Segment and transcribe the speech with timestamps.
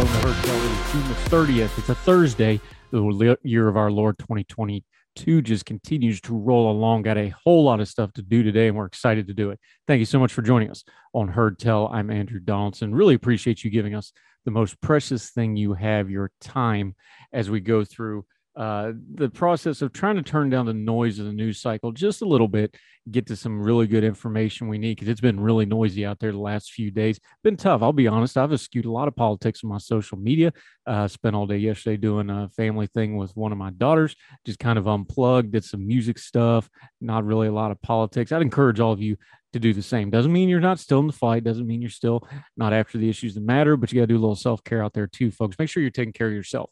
[0.00, 1.78] It is June the 30th.
[1.78, 2.58] It's a Thursday.
[2.90, 7.02] The year of our Lord 2022 just continues to roll along.
[7.02, 9.60] Got a whole lot of stuff to do today, and we're excited to do it.
[9.86, 11.86] Thank you so much for joining us on Heard Tell.
[11.88, 12.94] I'm Andrew Donaldson.
[12.94, 14.14] Really appreciate you giving us
[14.46, 16.96] the most precious thing you have, your time,
[17.30, 18.24] as we go through
[18.56, 22.22] uh, the process of trying to turn down the noise of the news cycle just
[22.22, 22.74] a little bit,
[23.10, 26.32] get to some really good information we need because it's been really noisy out there
[26.32, 27.18] the last few days.
[27.42, 27.82] Been tough.
[27.82, 28.36] I'll be honest.
[28.36, 30.52] I've eschewed a lot of politics on my social media.
[30.86, 34.14] Uh, spent all day yesterday doing a family thing with one of my daughters.
[34.44, 36.68] Just kind of unplugged, did some music stuff.
[37.00, 38.32] Not really a lot of politics.
[38.32, 39.16] I'd encourage all of you
[39.52, 40.10] to do the same.
[40.10, 41.44] Doesn't mean you're not still in the fight.
[41.44, 43.76] Doesn't mean you're still not after the issues that matter.
[43.76, 45.56] But you got to do a little self care out there too, folks.
[45.58, 46.70] Make sure you're taking care of yourself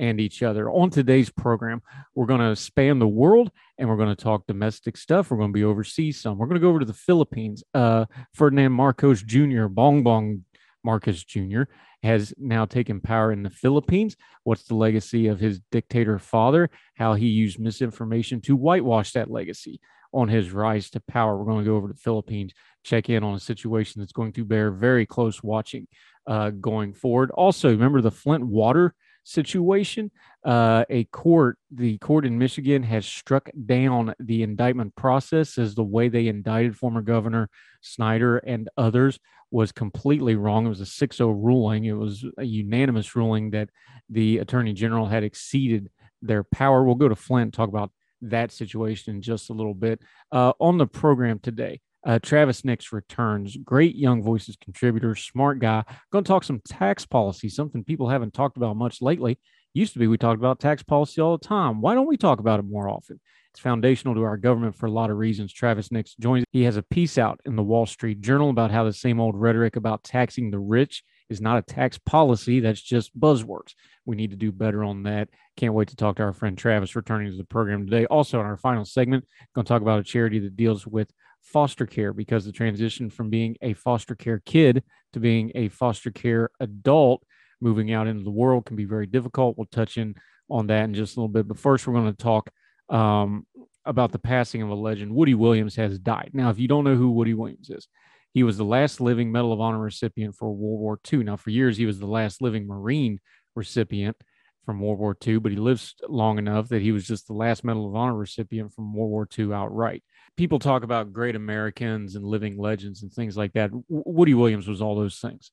[0.00, 0.70] and each other.
[0.70, 1.82] On today's program,
[2.14, 5.30] we're going to span the world and we're going to talk domestic stuff.
[5.30, 6.38] We're going to be overseas some.
[6.38, 7.62] We're going to go over to the Philippines.
[7.74, 10.44] Uh, Ferdinand Marcos Jr., Bong Bong
[10.82, 11.64] Marcos Jr.,
[12.02, 14.16] has now taken power in the Philippines.
[14.42, 16.70] What's the legacy of his dictator father?
[16.94, 19.80] How he used misinformation to whitewash that legacy
[20.14, 21.36] on his rise to power.
[21.36, 22.54] We're going to go over to the Philippines,
[22.84, 25.86] check in on a situation that's going to bear very close watching
[26.26, 27.30] uh, going forward.
[27.32, 28.94] Also, remember the Flint water
[29.24, 30.10] situation.
[30.44, 35.84] Uh, a court, the court in Michigan, has struck down the indictment process as the
[35.84, 37.48] way they indicted former Governor
[37.82, 39.18] Snyder and others
[39.50, 40.66] was completely wrong.
[40.66, 41.84] It was a 6 0 ruling.
[41.84, 43.70] It was a unanimous ruling that
[44.08, 45.90] the attorney general had exceeded
[46.22, 46.84] their power.
[46.84, 47.90] We'll go to Flint talk about
[48.22, 50.00] that situation in just a little bit.
[50.30, 53.56] Uh, on the program today, uh, Travis Nix returns.
[53.56, 55.84] Great Young Voices contributor, smart guy.
[56.12, 59.38] Going to talk some tax policy, something people haven't talked about much lately.
[59.74, 61.80] Used to be we talked about tax policy all the time.
[61.80, 63.20] Why don't we talk about it more often?
[63.52, 65.52] It's foundational to our government for a lot of reasons.
[65.52, 66.44] Travis Nix joins.
[66.52, 69.36] He has a piece out in the Wall Street Journal about how the same old
[69.36, 72.60] rhetoric about taxing the rich is not a tax policy.
[72.60, 73.74] That's just buzzwords.
[74.04, 75.28] We need to do better on that.
[75.56, 78.06] Can't wait to talk to our friend Travis returning to the program today.
[78.06, 79.24] Also, in our final segment,
[79.54, 81.10] going to talk about a charity that deals with
[81.42, 86.10] foster care because the transition from being a foster care kid to being a foster
[86.10, 87.22] care adult
[87.60, 89.56] moving out into the world can be very difficult.
[89.56, 90.14] We'll touch in
[90.50, 91.46] on that in just a little bit.
[91.46, 92.50] But first, we're going to talk
[92.88, 93.46] um,
[93.84, 95.14] about the passing of a legend.
[95.14, 96.30] Woody Williams has died.
[96.32, 97.86] Now, if you don't know who Woody Williams is,
[98.32, 101.24] he was the last living Medal of Honor recipient for World War II.
[101.24, 103.18] Now, for years, he was the last living Marine
[103.56, 104.16] recipient
[104.64, 107.64] from World War II, but he lived long enough that he was just the last
[107.64, 110.04] Medal of Honor recipient from World War II outright
[110.40, 113.70] people talk about great Americans and living legends and things like that.
[113.90, 115.50] Woody Williams was all those things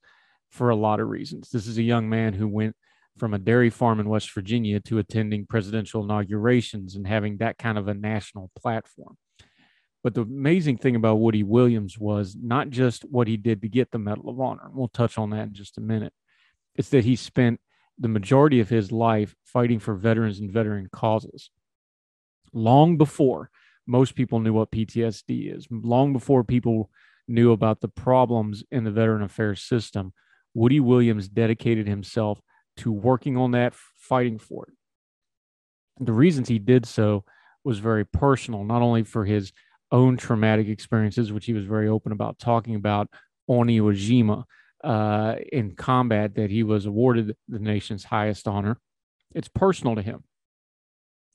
[0.49, 1.49] for a lot of reasons.
[1.49, 2.73] This is a young man who went
[3.17, 7.77] from a dairy farm in West Virginia to attending presidential inaugurations and having that kind
[7.77, 9.17] of a national platform.
[10.05, 13.91] But the amazing thing about Woody Williams was not just what he did to get
[13.91, 14.69] the Medal of Honor.
[14.71, 16.13] We'll touch on that in just a minute.
[16.75, 17.59] It's that he spent
[17.99, 21.49] the majority of his life fighting for veterans and veteran causes.
[22.53, 23.49] Long before
[23.87, 25.67] most people knew what PTSD is.
[25.71, 26.89] Long before people
[27.27, 30.13] knew about the problems in the veteran affairs system,
[30.53, 32.41] Woody Williams dedicated himself
[32.77, 34.73] to working on that, fighting for it.
[36.05, 37.23] The reasons he did so
[37.63, 39.51] was very personal, not only for his
[39.91, 43.09] own traumatic experiences, which he was very open about talking about
[43.47, 44.43] on Iwo Jima
[44.83, 48.77] uh, in combat, that he was awarded the nation's highest honor.
[49.33, 50.23] It's personal to him.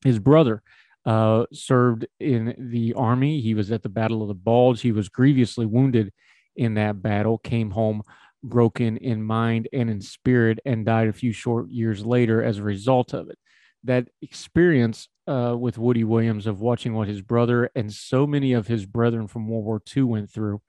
[0.05, 0.63] His brother
[1.05, 3.41] uh, served in the army.
[3.41, 4.81] He was at the Battle of the Bulge.
[4.81, 6.13] He was grievously wounded
[6.57, 8.03] in that battle, came home
[8.45, 12.63] broken in mind and in spirit, and died a few short years later as a
[12.63, 13.39] result of it.
[13.85, 18.67] That experience uh, with Woody Williams of watching what his brother and so many of
[18.67, 20.61] his brethren from World War II went through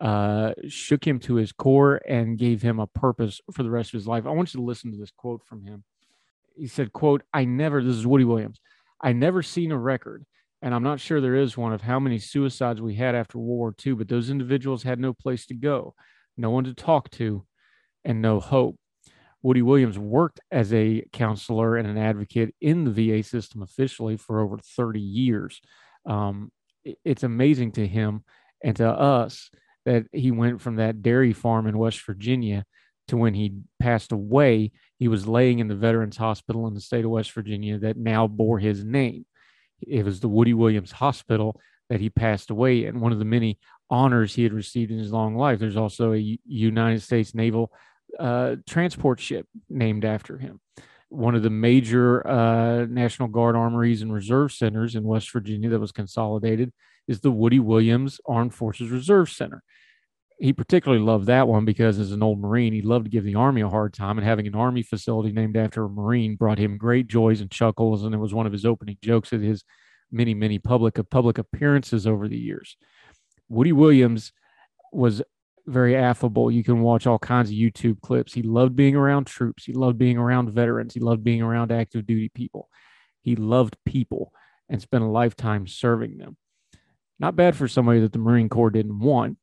[0.00, 3.98] uh, shook him to his core and gave him a purpose for the rest of
[3.98, 4.26] his life.
[4.26, 5.84] I want you to listen to this quote from him.
[6.56, 8.60] He said, quote, I never, this is Woody Williams,
[9.00, 10.24] I never seen a record,
[10.62, 13.48] and I'm not sure there is one of how many suicides we had after World
[13.48, 15.94] War II, but those individuals had no place to go,
[16.36, 17.44] no one to talk to,
[18.04, 18.76] and no hope.
[19.42, 24.40] Woody Williams worked as a counselor and an advocate in the VA system officially for
[24.40, 25.60] over 30 years.
[26.06, 26.50] Um,
[27.04, 28.24] it's amazing to him
[28.62, 29.50] and to us
[29.84, 32.64] that he went from that dairy farm in West Virginia
[33.08, 34.72] to when he passed away,
[35.04, 38.26] he was laying in the Veterans Hospital in the state of West Virginia that now
[38.26, 39.26] bore his name.
[39.86, 41.60] It was the Woody Williams Hospital
[41.90, 43.58] that he passed away, and one of the many
[43.90, 45.58] honors he had received in his long life.
[45.58, 47.70] There's also a United States Naval
[48.18, 50.58] uh, transport ship named after him.
[51.10, 55.80] One of the major uh, National Guard armories and reserve centers in West Virginia that
[55.80, 56.72] was consolidated
[57.06, 59.62] is the Woody Williams Armed Forces Reserve Center.
[60.38, 63.36] He particularly loved that one because, as an old Marine, he loved to give the
[63.36, 66.76] Army a hard time, and having an Army facility named after a Marine brought him
[66.76, 68.02] great joys and chuckles.
[68.02, 69.64] And it was one of his opening jokes at his
[70.10, 72.76] many, many public public appearances over the years.
[73.48, 74.32] Woody Williams
[74.92, 75.22] was
[75.66, 76.50] very affable.
[76.50, 78.32] You can watch all kinds of YouTube clips.
[78.32, 79.64] He loved being around troops.
[79.64, 80.94] He loved being around veterans.
[80.94, 82.68] He loved being around active duty people.
[83.22, 84.32] He loved people
[84.68, 86.36] and spent a lifetime serving them.
[87.18, 89.38] Not bad for somebody that the Marine Corps didn't want.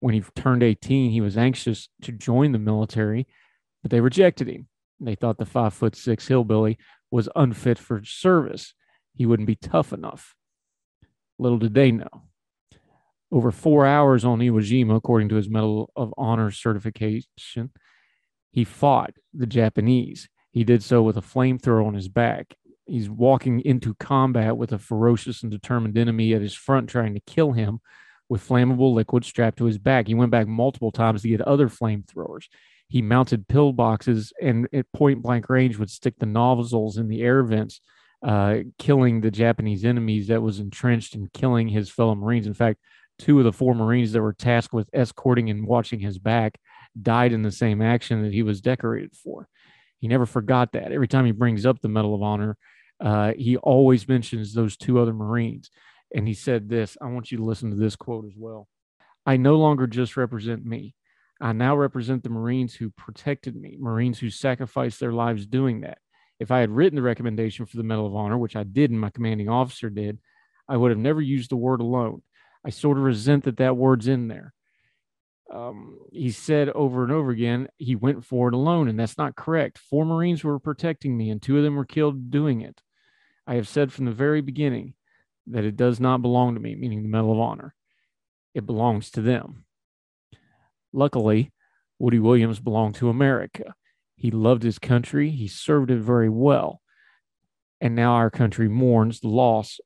[0.00, 3.26] When he turned 18, he was anxious to join the military,
[3.82, 4.68] but they rejected him.
[4.98, 6.78] They thought the five foot six hillbilly
[7.10, 8.74] was unfit for service.
[9.14, 10.34] He wouldn't be tough enough.
[11.38, 12.24] Little did they know.
[13.32, 17.70] Over four hours on Iwo Jima, according to his Medal of Honor certification,
[18.50, 20.28] he fought the Japanese.
[20.50, 22.56] He did so with a flamethrower on his back
[22.90, 27.20] he's walking into combat with a ferocious and determined enemy at his front trying to
[27.20, 27.80] kill him
[28.30, 30.06] with flammable liquid strapped to his back.
[30.06, 32.44] He went back multiple times to get other flamethrowers.
[32.88, 37.42] He mounted pillboxes and at point blank range would stick the nozzles in the air
[37.42, 37.80] vents,
[38.24, 42.46] uh, killing the Japanese enemies that was entrenched and killing his fellow Marines.
[42.46, 42.78] In fact,
[43.18, 46.58] two of the four Marines that were tasked with escorting and watching his back
[47.00, 49.48] died in the same action that he was decorated for.
[49.98, 50.92] He never forgot that.
[50.92, 52.56] Every time he brings up the Medal of Honor,
[53.00, 55.70] uh, he always mentions those two other Marines.
[56.14, 58.68] And he said this I want you to listen to this quote as well.
[59.26, 60.94] I no longer just represent me.
[61.40, 65.98] I now represent the Marines who protected me, Marines who sacrificed their lives doing that.
[66.38, 69.00] If I had written the recommendation for the Medal of Honor, which I did and
[69.00, 70.18] my commanding officer did,
[70.68, 72.22] I would have never used the word alone.
[72.64, 74.54] I sort of resent that that word's in there.
[75.52, 79.34] Um, he said over and over again, he went for it alone, and that's not
[79.34, 79.78] correct.
[79.78, 82.80] Four Marines were protecting me, and two of them were killed doing it.
[83.46, 84.94] I have said from the very beginning
[85.52, 87.74] that it does not belong to me, meaning the Medal of Honor.
[88.54, 89.64] It belongs to them.
[90.92, 91.52] Luckily,
[91.98, 93.74] Woody Williams belonged to America.
[94.16, 96.80] He loved his country, he served it very well.
[97.80, 99.80] And now our country mourns the loss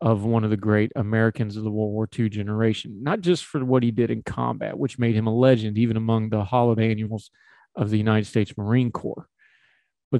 [0.00, 3.64] of one of the great Americans of the World War II generation, not just for
[3.64, 7.30] what he did in combat, which made him a legend even among the holiday annuals
[7.74, 9.28] of the United States Marine Corps,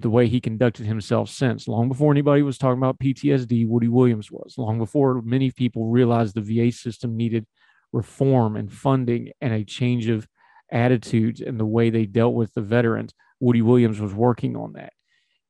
[0.03, 1.69] the way he conducted himself since.
[1.69, 4.55] Long before anybody was talking about PTSD, Woody Williams was.
[4.57, 7.47] Long before many people realized the VA system needed
[7.93, 10.27] reform and funding and a change of
[10.71, 14.93] attitudes and the way they dealt with the veterans, Woody Williams was working on that.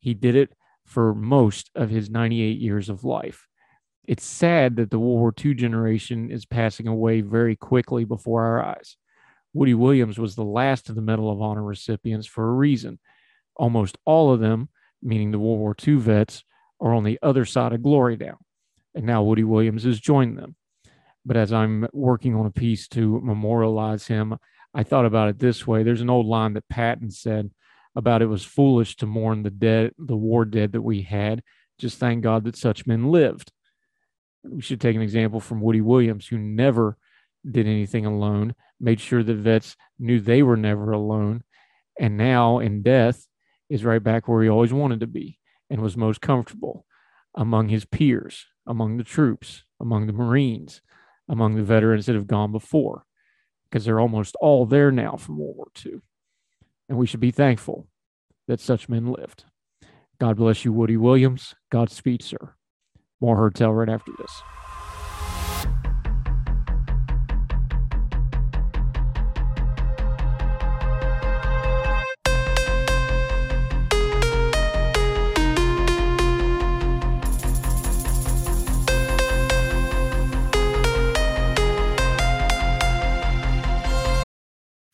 [0.00, 0.52] He did it
[0.84, 3.46] for most of his 98 years of life.
[4.06, 8.64] It's sad that the World War II generation is passing away very quickly before our
[8.64, 8.96] eyes.
[9.52, 13.00] Woody Williams was the last of the Medal of Honor recipients for a reason
[13.56, 14.68] almost all of them,
[15.02, 16.44] meaning the World War II vets,
[16.80, 18.38] are on the other side of glory now.
[18.94, 20.56] And now Woody Williams has joined them.
[21.24, 24.38] But as I'm working on a piece to memorialize him,
[24.72, 25.82] I thought about it this way.
[25.82, 27.50] There's an old line that Patton said
[27.96, 31.42] about it was foolish to mourn the dead, the war dead that we had.
[31.78, 33.50] Just thank God that such men lived.
[34.44, 36.96] We should take an example from Woody Williams, who never
[37.50, 41.42] did anything alone, made sure that vets knew they were never alone.
[41.98, 43.26] And now in death,
[43.68, 45.38] is right back where he always wanted to be
[45.70, 46.86] and was most comfortable
[47.34, 50.80] among his peers, among the troops, among the Marines,
[51.28, 53.04] among the veterans that have gone before,
[53.68, 56.00] because they're almost all there now from World War II.
[56.88, 57.88] And we should be thankful
[58.46, 59.44] that such men lived.
[60.20, 61.54] God bless you, Woody Williams.
[61.70, 62.54] Godspeed, sir.
[63.20, 64.42] More Heard Tell right after this.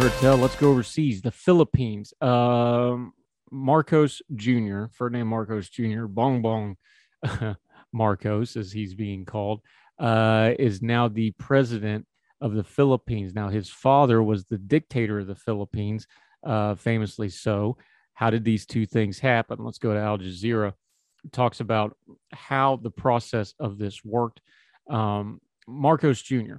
[0.00, 1.20] Let's go overseas.
[1.20, 2.14] The Philippines.
[2.22, 3.12] Um,
[3.50, 6.78] Marcos Jr., Ferdinand Marcos Jr., Bong Bong
[7.92, 9.60] Marcos, as he's being called,
[9.98, 12.06] uh, is now the president
[12.40, 13.34] of the Philippines.
[13.34, 16.06] Now, his father was the dictator of the Philippines,
[16.46, 17.76] uh, famously so.
[18.14, 19.62] How did these two things happen?
[19.62, 20.72] Let's go to Al Jazeera.
[21.24, 21.94] It talks about
[22.32, 24.40] how the process of this worked.
[24.88, 26.56] Um, Marcos Jr.,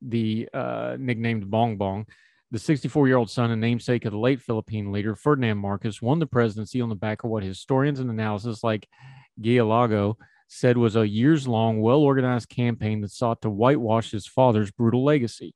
[0.00, 2.06] the uh, nicknamed Bong Bong,
[2.54, 6.20] the 64 year old son and namesake of the late Philippine leader, Ferdinand Marcos, won
[6.20, 8.86] the presidency on the back of what historians and analysis like
[9.36, 14.70] Lago said was a years long, well organized campaign that sought to whitewash his father's
[14.70, 15.52] brutal legacy.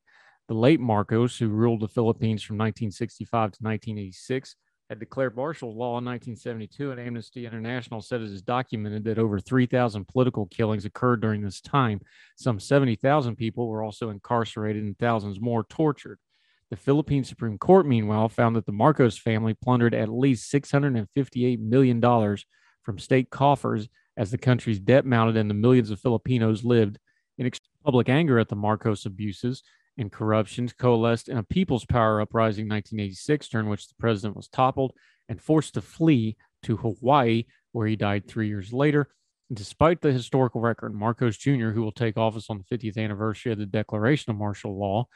[0.49, 4.57] The late Marcos, who ruled the Philippines from 1965 to 1986,
[4.89, 9.39] had declared martial law in 1972, and Amnesty International said it is documented that over
[9.39, 12.01] 3,000 political killings occurred during this time.
[12.35, 16.19] Some 70,000 people were also incarcerated and thousands more tortured.
[16.69, 22.37] The Philippine Supreme Court, meanwhile, found that the Marcos family plundered at least $658 million
[22.83, 26.99] from state coffers as the country's debt mounted and the millions of Filipinos lived
[27.37, 27.49] in
[27.83, 29.63] public anger at the Marcos abuses
[29.97, 34.47] and corruptions coalesced in a people's power uprising in 1986, during which the president was
[34.47, 34.93] toppled
[35.27, 39.09] and forced to flee to Hawaii, where he died three years later.
[39.51, 43.57] despite the historical record, Marcos Jr., who will take office on the 50th anniversary of
[43.57, 45.07] the declaration of martial law,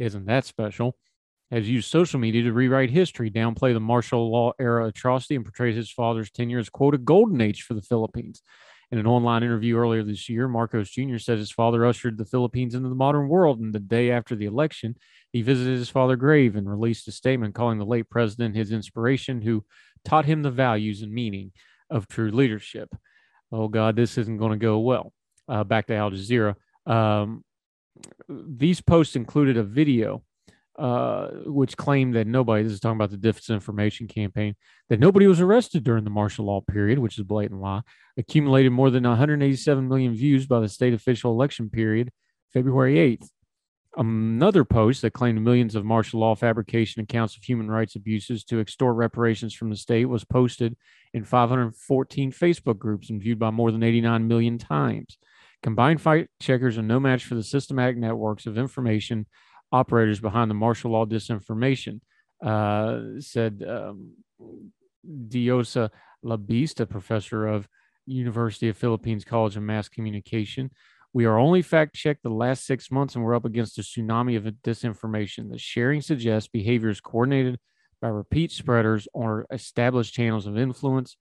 [0.00, 0.96] isn't that special,
[1.50, 5.76] has used social media to rewrite history, downplay the martial law era atrocity, and portrays
[5.76, 8.42] his father's tenure as, quote, a golden age for the Philippines.
[8.92, 11.18] In an online interview earlier this year, Marcos Jr.
[11.18, 13.60] said his father ushered the Philippines into the modern world.
[13.60, 14.96] And the day after the election,
[15.32, 19.42] he visited his father's grave and released a statement calling the late president his inspiration,
[19.42, 19.64] who
[20.04, 21.52] taught him the values and meaning
[21.88, 22.92] of true leadership.
[23.52, 25.12] Oh, God, this isn't going to go well.
[25.48, 26.56] Uh, back to Al Jazeera.
[26.86, 27.44] Um,
[28.28, 30.22] these posts included a video
[30.78, 34.54] uh, which claimed that nobody, this is talking about the disinformation campaign,
[34.88, 37.82] that nobody was arrested during the martial law period, which is blatant lie,
[38.16, 42.10] accumulated more than 187 million views by the state official election period,
[42.52, 43.28] February 8th.
[43.96, 48.60] Another post that claimed millions of martial law fabrication accounts of human rights abuses to
[48.60, 50.76] extort reparations from the state was posted
[51.12, 55.18] in 514 Facebook groups and viewed by more than 89 million times.
[55.62, 59.26] Combined fact checkers are no match for the systematic networks of information
[59.72, 62.00] operators behind the martial law disinformation,
[62.44, 64.12] uh, said um,
[65.06, 65.90] Diosa
[66.24, 67.68] Labiste, professor of
[68.06, 70.70] University of Philippines College of Mass Communication.
[71.12, 74.36] We are only fact checked the last six months, and we're up against a tsunami
[74.36, 75.50] of disinformation.
[75.50, 77.58] The sharing suggests behaviors coordinated
[78.00, 81.16] by repeat spreaders or established channels of influence,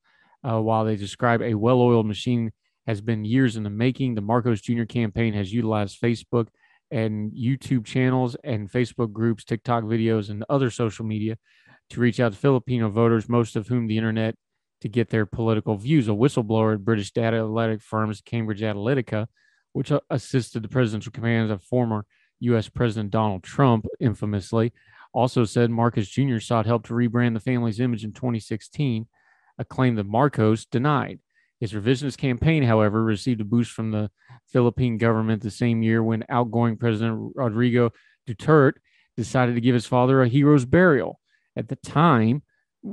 [0.47, 2.51] uh, while they describe a well oiled machine
[2.89, 4.15] has been years in the making.
[4.15, 4.85] The Marcos Jr.
[4.85, 6.47] campaign has utilized Facebook
[6.89, 11.37] and YouTube channels and Facebook groups, TikTok videos, and other social media
[11.91, 14.33] to reach out to Filipino voters, most of whom the internet
[14.81, 16.07] to get their political views.
[16.07, 19.27] A whistleblower at British data analytic firms Cambridge Analytica,
[19.73, 22.07] which assisted the presidential commands of former
[22.39, 22.69] U.S.
[22.69, 24.73] President Donald Trump, infamously,
[25.13, 26.39] also said Marcos Jr.
[26.39, 29.05] sought help to rebrand the family's image in 2016,
[29.59, 31.19] a claim that Marcos denied.
[31.59, 34.09] His revisionist campaign, however, received a boost from the
[34.47, 37.91] Philippine government the same year when outgoing President Rodrigo
[38.27, 38.77] Duterte
[39.17, 41.19] decided to give his father a hero's burial.
[41.55, 42.43] At the time,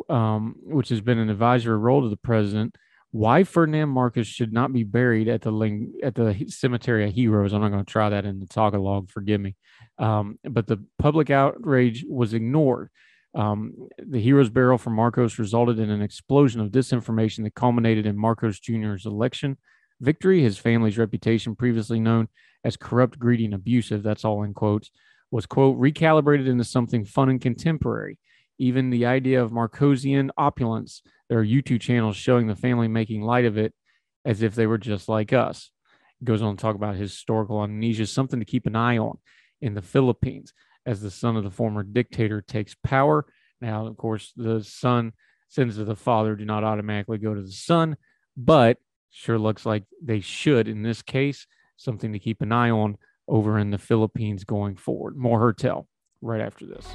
[0.09, 2.75] um, which has been an advisory role to the president,
[3.13, 7.53] why Ferdinand Marcos should not be buried at the at the cemetery of heroes.
[7.53, 9.11] I'm not going to try that in the Tagalog.
[9.11, 9.57] Forgive me,
[9.99, 12.91] um, but the public outrage was ignored.
[13.37, 18.17] Um, the hero's burial for Marcos resulted in an explosion of disinformation that culminated in
[18.17, 19.59] Marcos Jr.'s election
[20.01, 20.41] victory.
[20.41, 22.29] His family's reputation, previously known
[22.65, 24.91] as corrupt, greedy, and abusive, that's all in quotes,
[25.31, 28.19] was, quote, recalibrated into something fun and contemporary.
[28.59, 33.45] Even the idea of Marcosian opulence, there are YouTube channels showing the family making light
[33.45, 33.75] of it
[34.25, 35.71] as if they were just like us.
[36.21, 39.19] He goes on to talk about historical amnesia, something to keep an eye on
[39.61, 40.55] in the Philippines
[40.87, 43.27] as the son of the former dictator takes power.
[43.61, 45.13] Now, of course, the son
[45.49, 47.97] sins of the father do not automatically go to the son,
[48.37, 48.79] but
[49.11, 51.47] sure looks like they should in this case.
[51.77, 52.97] Something to keep an eye on
[53.29, 55.17] over in the Philippines going forward.
[55.17, 55.89] More Heard Tell
[56.23, 56.87] right after this.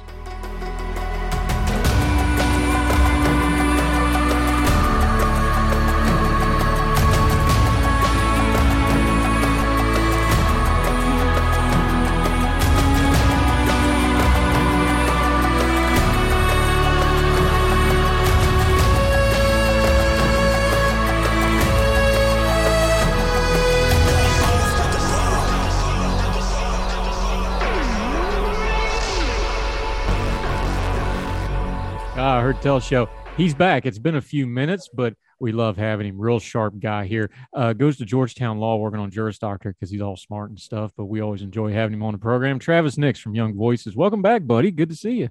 [32.24, 33.08] Ah, Heard Tell Show.
[33.36, 33.84] He's back.
[33.84, 36.20] It's been a few minutes, but we love having him.
[36.20, 37.32] Real sharp guy here.
[37.52, 40.92] Uh, goes to Georgetown Law working on Juris Doctor because he's all smart and stuff,
[40.96, 42.60] but we always enjoy having him on the program.
[42.60, 43.96] Travis Nix from Young Voices.
[43.96, 44.70] Welcome back, buddy.
[44.70, 45.30] Good to see you.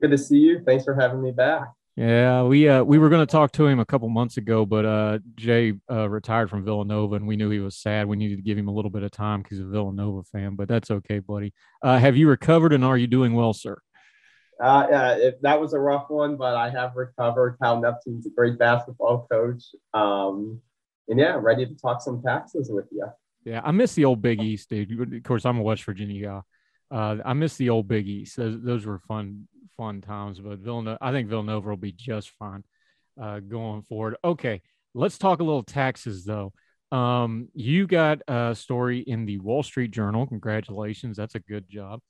[0.00, 0.60] Good to see you.
[0.66, 1.68] Thanks for having me back.
[1.94, 4.84] Yeah, we uh, we were going to talk to him a couple months ago, but
[4.84, 8.08] uh, Jay uh, retired from Villanova, and we knew he was sad.
[8.08, 10.56] We needed to give him a little bit of time because he's a Villanova fan,
[10.56, 11.54] but that's okay, buddy.
[11.80, 13.78] Uh, have you recovered, and are you doing well, sir?
[14.60, 17.56] Uh, yeah, that was a rough one, but I have recovered.
[17.62, 19.62] Kyle Neptune's a great basketball coach.
[19.94, 20.60] Um,
[21.08, 23.06] and yeah, ready to talk some taxes with you.
[23.44, 25.14] Yeah, I miss the old Big East, dude.
[25.14, 26.40] Of course, I'm a West Virginia guy.
[26.90, 28.36] Uh, I miss the old Big East.
[28.36, 30.40] Those, those, were fun, fun times.
[30.40, 32.64] But Villanova, I think Villanova will be just fine
[33.20, 34.16] uh, going forward.
[34.24, 34.62] Okay,
[34.94, 36.52] let's talk a little taxes though.
[36.90, 40.26] Um, you got a story in the Wall Street Journal.
[40.26, 42.00] Congratulations, that's a good job.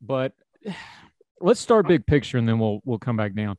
[0.00, 0.32] But
[1.40, 3.56] let's start big picture and then we'll we'll come back down.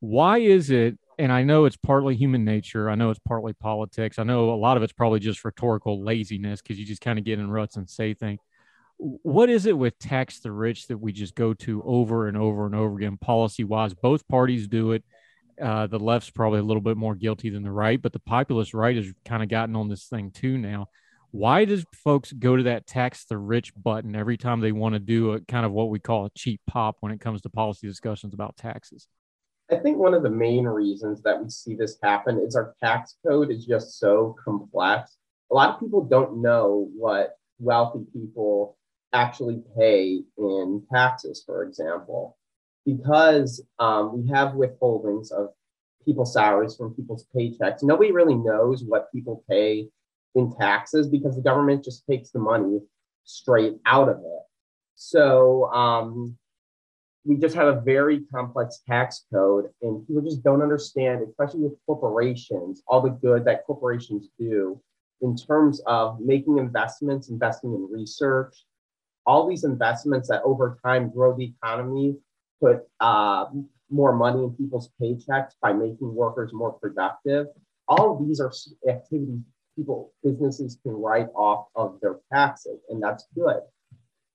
[0.00, 0.98] Why is it?
[1.18, 2.90] And I know it's partly human nature.
[2.90, 4.18] I know it's partly politics.
[4.18, 7.24] I know a lot of it's probably just rhetorical laziness because you just kind of
[7.24, 8.40] get in ruts and say things.
[8.98, 12.66] What is it with tax the rich that we just go to over and over
[12.66, 13.94] and over again, policy wise?
[13.94, 15.04] Both parties do it.
[15.60, 18.74] Uh, the left's probably a little bit more guilty than the right, but the populist
[18.74, 20.88] right has kind of gotten on this thing too now
[21.36, 24.98] why does folks go to that tax the rich button every time they want to
[24.98, 27.86] do a kind of what we call a cheap pop when it comes to policy
[27.86, 29.06] discussions about taxes?
[29.70, 33.16] I think one of the main reasons that we see this happen is our tax
[33.26, 35.16] code is just so complex.
[35.50, 38.78] A lot of people don't know what wealthy people
[39.12, 42.38] actually pay in taxes, for example,
[42.86, 45.48] because um, we have withholdings of
[46.04, 47.82] people's salaries from people's paychecks.
[47.82, 49.88] Nobody really knows what people pay
[50.36, 52.78] in taxes because the government just takes the money
[53.24, 54.42] straight out of it.
[54.94, 56.36] So um,
[57.24, 61.74] we just have a very complex tax code, and people just don't understand, especially with
[61.86, 64.80] corporations, all the good that corporations do
[65.22, 68.54] in terms of making investments, investing in research,
[69.26, 72.14] all these investments that over time grow the economy,
[72.60, 73.46] put uh,
[73.90, 77.46] more money in people's paychecks by making workers more productive.
[77.88, 78.52] All these are
[78.88, 79.40] activities
[79.76, 83.60] people, businesses can write off of their taxes, and that's good.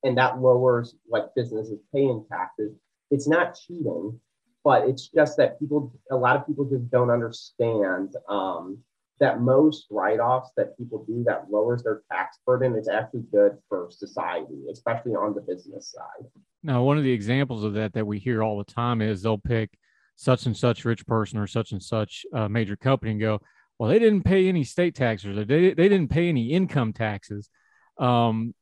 [0.03, 2.73] And that lowers what businesses pay in taxes.
[3.09, 4.19] It's not cheating,
[4.63, 8.77] but it's just that people, a lot of people just don't understand um,
[9.19, 13.89] that most write-offs that people do that lowers their tax burden is actually good for
[13.91, 16.27] society, especially on the business side.
[16.63, 19.37] Now, one of the examples of that that we hear all the time is they'll
[19.37, 19.77] pick
[20.15, 23.39] such and such rich person or such and such uh, major company and go,
[23.81, 27.49] well, they didn't pay any state taxes or they, they didn't pay any income taxes.
[27.97, 28.53] Um,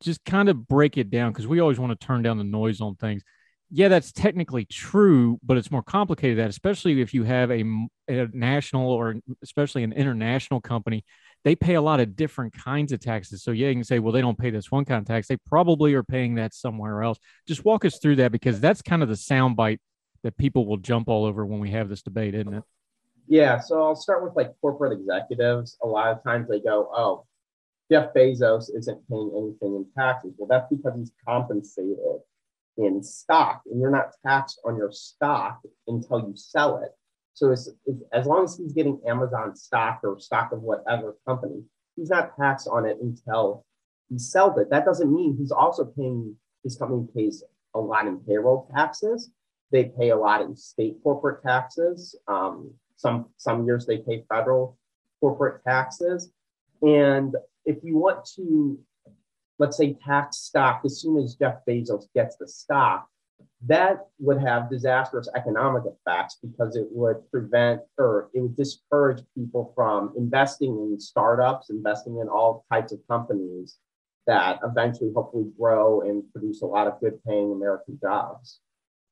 [0.00, 2.80] just kind of break it down because we always want to turn down the noise
[2.80, 3.24] on things.
[3.72, 7.64] Yeah, that's technically true, but it's more complicated that, especially if you have a,
[8.06, 11.04] a national or especially an international company,
[11.42, 13.42] they pay a lot of different kinds of taxes.
[13.42, 15.26] So yeah, you can say, well, they don't pay this one kind of tax.
[15.26, 17.18] They probably are paying that somewhere else.
[17.48, 19.80] Just walk us through that because that's kind of the soundbite
[20.22, 22.62] that people will jump all over when we have this debate, isn't it?
[23.32, 25.78] Yeah, so I'll start with like corporate executives.
[25.82, 27.24] A lot of times they go, oh,
[27.90, 30.34] Jeff Bezos isn't paying anything in taxes.
[30.36, 31.96] Well, that's because he's compensated
[32.76, 36.90] in stock, and you're not taxed on your stock until you sell it.
[37.32, 41.62] So it's, it's, as long as he's getting Amazon stock or stock of whatever company,
[41.96, 43.64] he's not taxed on it until
[44.10, 44.68] he sells it.
[44.68, 47.42] That doesn't mean he's also paying, his company pays
[47.74, 49.30] a lot in payroll taxes.
[49.70, 52.14] They pay a lot in state corporate taxes.
[52.28, 54.78] Um, some some years they pay federal
[55.20, 56.30] corporate taxes.
[56.80, 57.34] And
[57.64, 58.78] if you want to,
[59.58, 63.08] let's say, tax stock as soon as Jeff Bezos gets the stock,
[63.66, 69.72] that would have disastrous economic effects because it would prevent or it would discourage people
[69.76, 73.76] from investing in startups, investing in all types of companies
[74.26, 78.60] that eventually hopefully grow and produce a lot of good paying American jobs.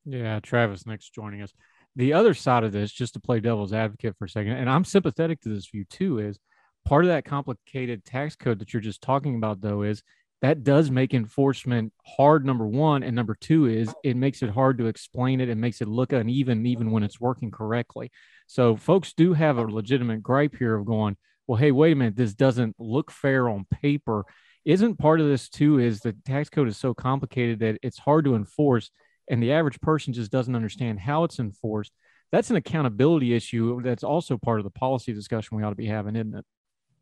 [0.04, 1.52] Yeah, Travis Nix joining us
[1.96, 4.84] The other side of this, just to play devil's advocate for a second, and I'm
[4.84, 6.38] sympathetic to this view too, is
[6.84, 10.02] part of that complicated tax code that you're just talking about, though, is
[10.42, 14.78] that does make enforcement hard number one and number two is it makes it hard
[14.78, 15.48] to explain it.
[15.48, 18.10] And makes it look uneven even when it's working correctly.
[18.46, 22.16] So folks do have a legitimate gripe here of going well hey wait a minute
[22.16, 24.24] this doesn't look fair on paper.
[24.64, 28.24] Isn't part of this too is the tax code is so complicated that it's hard
[28.24, 28.90] to enforce
[29.30, 31.92] and the average person just doesn't understand how it's enforced
[32.32, 35.86] that's an accountability issue that's also part of the policy discussion we ought to be
[35.86, 36.44] having isn't it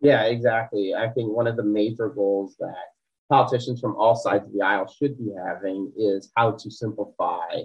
[0.00, 2.74] yeah exactly i think one of the major goals that
[3.28, 7.62] politicians from all sides of the aisle should be having is how to simplify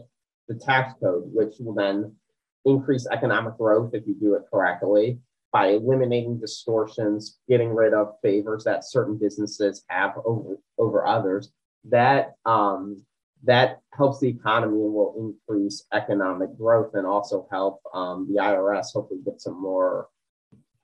[0.47, 2.15] the tax code, which will then
[2.65, 5.19] increase economic growth if you do it correctly
[5.51, 11.51] by eliminating distortions, getting rid of favors that certain businesses have over, over others.
[11.89, 13.05] That um,
[13.43, 18.93] that helps the economy and will increase economic growth and also help um, the IRS
[18.93, 20.07] hopefully get some more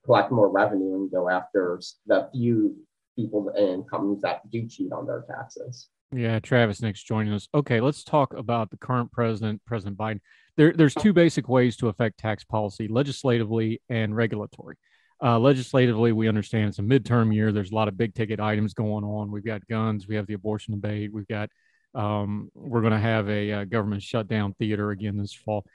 [0.06, 2.76] collect more revenue and go after the few
[3.16, 5.90] people and companies that do cheat on their taxes.
[6.12, 7.48] Yeah, Travis Nix joining us.
[7.54, 10.22] Okay, let's talk about the current president, President Biden.
[10.58, 14.78] There, there's two basic ways to affect tax policy legislatively and regulatory.
[15.22, 17.52] Uh, legislatively, we understand it's a midterm year.
[17.52, 19.32] There's a lot of big ticket items going on.
[19.32, 21.50] We've got guns, we have the abortion debate, we've got,
[21.96, 25.66] um, we're going to have a, a uh, government shutdown theater again this fall.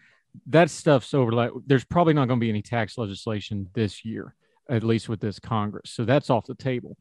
[0.46, 1.50] That stuff's over.
[1.66, 4.34] There's probably not going to be any tax legislation this year,
[4.68, 5.90] at least with this Congress.
[5.90, 6.96] So that's off the table.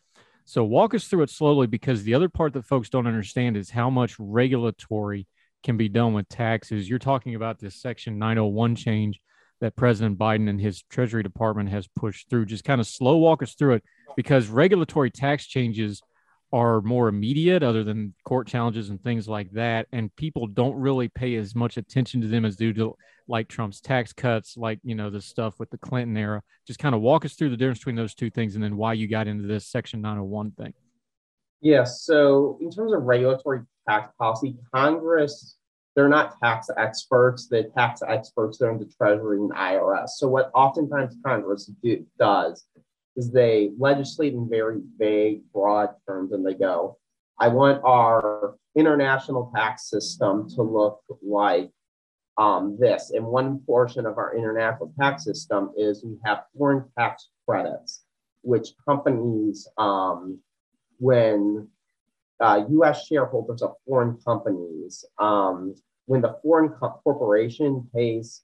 [0.46, 3.70] So walk us through it slowly because the other part that folks don't understand is
[3.70, 5.28] how much regulatory
[5.64, 6.90] can be done with taxes.
[6.90, 9.22] You're talking about this Section 901 change
[9.62, 12.46] that President Biden and his Treasury Department has pushed through.
[12.46, 13.84] Just kind of slow walk us through it
[14.18, 16.02] because regulatory tax changes
[16.54, 21.10] are more immediate other than court challenges and things like that and people don't really
[21.10, 22.96] pay as much attention to them as due to
[23.28, 26.44] like trump's tax cuts like you know the stuff with the clinton era.
[26.68, 28.94] Just kind of walk us through the difference between those two things and then why
[28.94, 30.74] you got into this section 901 thing.
[31.60, 35.58] Yes so in terms of regulatory tax policy congress
[35.96, 37.48] they're not tax experts.
[37.48, 42.64] The tax experts they're in the treasury and irs so what oftentimes congress do, does
[43.16, 46.98] is they legislate in very vague, broad terms, and they go,
[47.40, 51.72] I want our international tax system to look like
[52.38, 53.12] um, this.
[53.12, 58.04] And one portion of our international tax system is we have foreign tax credits,
[58.42, 60.40] which companies, um,
[61.00, 61.68] when
[62.40, 68.44] uh, US shareholders of foreign companies, um, when the foreign co- corporation pays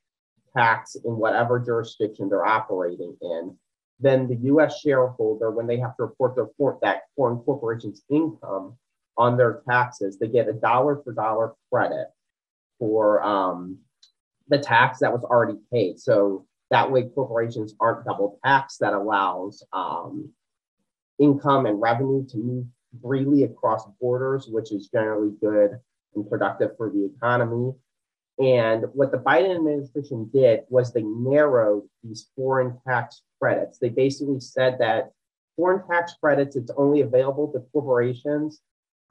[0.55, 3.55] tax in whatever jurisdiction they're operating in,
[3.99, 4.79] then the U.S.
[4.79, 8.77] shareholder, when they have to report their for, that foreign corporation's income
[9.17, 12.07] on their taxes, they get a dollar for dollar credit
[12.79, 13.77] for um,
[14.47, 15.99] the tax that was already paid.
[15.99, 18.79] So that way, corporations aren't double taxed.
[18.79, 20.31] That allows um,
[21.19, 22.65] income and revenue to move
[23.03, 25.79] freely across borders, which is generally good
[26.15, 27.73] and productive for the economy.
[28.39, 33.79] And what the Biden administration did was they narrowed these foreign tax credits.
[33.79, 35.11] They basically said that
[35.57, 38.61] foreign tax credits, it's only available to corporations,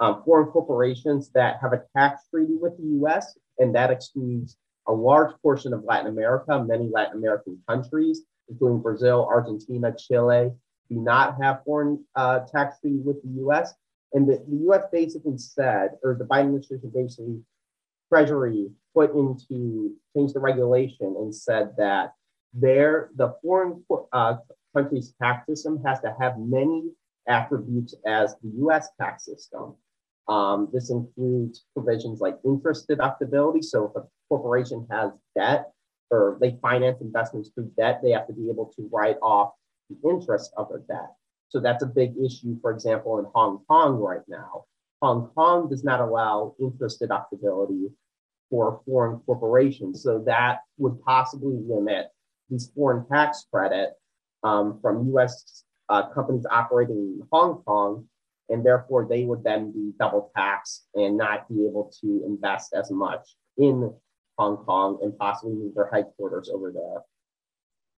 [0.01, 4.93] um, foreign corporations that have a tax treaty with the US, and that excludes a
[4.93, 6.65] large portion of Latin America.
[6.67, 10.53] Many Latin American countries, including Brazil, Argentina, Chile,
[10.89, 13.75] do not have foreign uh, tax treaty with the US.
[14.15, 17.43] And the, the US basically said, or the Biden administration basically,
[18.09, 22.15] Treasury put into, changed the regulation and said that
[22.53, 24.37] there, the foreign uh,
[24.75, 26.91] country's tax system has to have many
[27.29, 29.77] attributes as the US tax system.
[30.27, 33.63] Um, this includes provisions like interest deductibility.
[33.63, 35.71] So if a corporation has debt
[36.11, 39.53] or they finance investments through debt, they have to be able to write off
[39.89, 41.13] the interest of their debt.
[41.51, 44.65] So that's a big issue, for example, in Hong Kong right now.
[45.01, 47.91] Hong Kong does not allow interest deductibility
[48.51, 50.03] for foreign corporations.
[50.03, 52.07] So that would possibly limit
[52.49, 53.91] these foreign tax credit
[54.43, 55.65] um, from U.S.
[55.89, 58.07] Uh, companies operating in Hong Kong,
[58.49, 62.91] and therefore they would then be double taxed and not be able to invest as
[62.91, 63.93] much in
[64.39, 67.03] Hong Kong and possibly move their headquarters over there.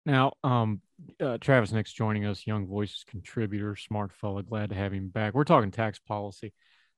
[0.05, 0.81] Now, um,
[1.19, 4.41] uh, Travis Nix joining us, Young Voices contributor, smart fella.
[4.41, 5.35] Glad to have him back.
[5.35, 6.53] We're talking tax policy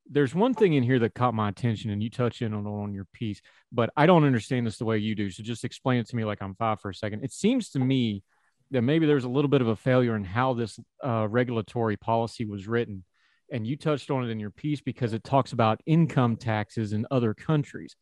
[0.10, 2.94] there's one thing in here that caught my attention, and you touch in on on
[2.94, 5.30] your piece, but I don't understand this the way you do.
[5.30, 7.24] So just explain it to me like I'm five for a second.
[7.24, 8.24] It seems to me
[8.72, 12.46] that maybe there's a little bit of a failure in how this uh, regulatory policy
[12.46, 13.04] was written,
[13.52, 17.06] and you touched on it in your piece because it talks about income taxes in
[17.10, 17.96] other countries.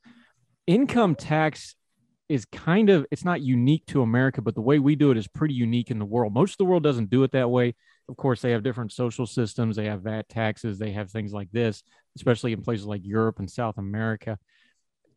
[0.67, 1.75] Income tax
[2.31, 5.27] is kind of it's not unique to America, but the way we do it is
[5.27, 6.33] pretty unique in the world.
[6.33, 7.75] Most of the world doesn't do it that way.
[8.07, 11.51] Of course, they have different social systems, they have VAT taxes, they have things like
[11.51, 11.83] this,
[12.15, 14.39] especially in places like Europe and South America.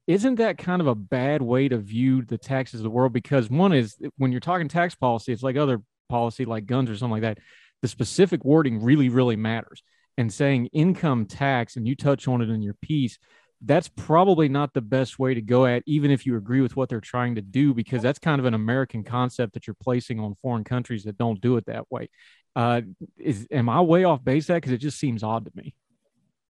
[0.07, 3.13] Isn't that kind of a bad way to view the taxes of the world?
[3.13, 6.97] Because one is when you're talking tax policy, it's like other policy like guns or
[6.97, 7.39] something like that.
[7.81, 9.83] The specific wording really, really matters.
[10.19, 13.19] And saying income tax, and you touch on it in your piece,
[13.63, 16.89] that's probably not the best way to go at, even if you agree with what
[16.89, 20.37] they're trying to do, because that's kind of an American concept that you're placing on
[20.43, 22.09] foreign countries that don't do it that way.
[22.57, 22.83] Uh,
[23.17, 24.55] is am I way off base that?
[24.55, 25.75] Because it just seems odd to me.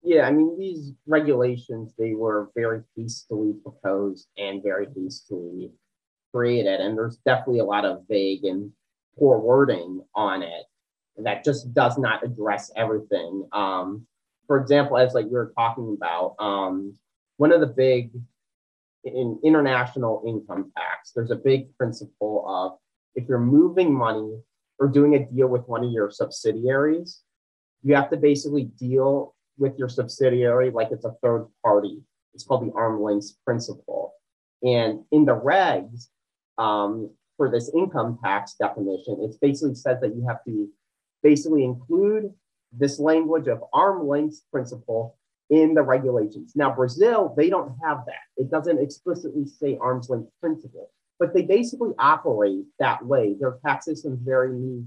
[0.03, 5.73] Yeah, I mean these regulations they were very hastily proposed and very hastily
[6.35, 8.73] created, and there's definitely a lot of vague and
[9.19, 10.65] poor wording on it
[11.25, 13.47] that just does not address everything.
[13.53, 14.07] Um,
[14.51, 16.99] for example, as like we were talking about, um,
[17.37, 18.11] one of the big
[19.05, 22.77] in international income tax, there's a big principle of
[23.15, 24.41] if you're moving money
[24.81, 27.21] or doing a deal with one of your subsidiaries,
[27.85, 32.03] you have to basically deal with your subsidiary like it's a third party.
[32.35, 34.15] It's called the arm length principle.
[34.65, 36.09] And in the regs
[36.59, 40.69] um, for this income tax definition, it basically says that you have to
[41.23, 42.35] basically include
[42.73, 45.17] this language of arm length principle
[45.51, 46.53] in the regulations.
[46.55, 48.23] Now, Brazil, they don't have that.
[48.37, 53.35] It doesn't explicitly say arm's length principle, but they basically operate that way.
[53.39, 54.87] Their tax system very new,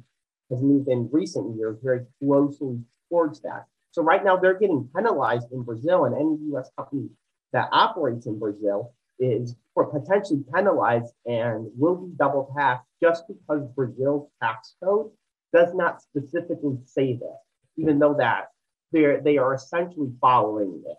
[0.50, 3.66] has moved in recent years very closely towards that.
[3.92, 6.70] So right now they're getting penalized in Brazil, and any U.S.
[6.78, 7.10] company
[7.52, 14.30] that operates in Brazil is potentially penalized and will be double taxed just because Brazil's
[14.42, 15.12] tax code
[15.54, 17.38] does not specifically say this
[17.78, 18.46] even though that
[18.92, 20.98] they're they are essentially following it.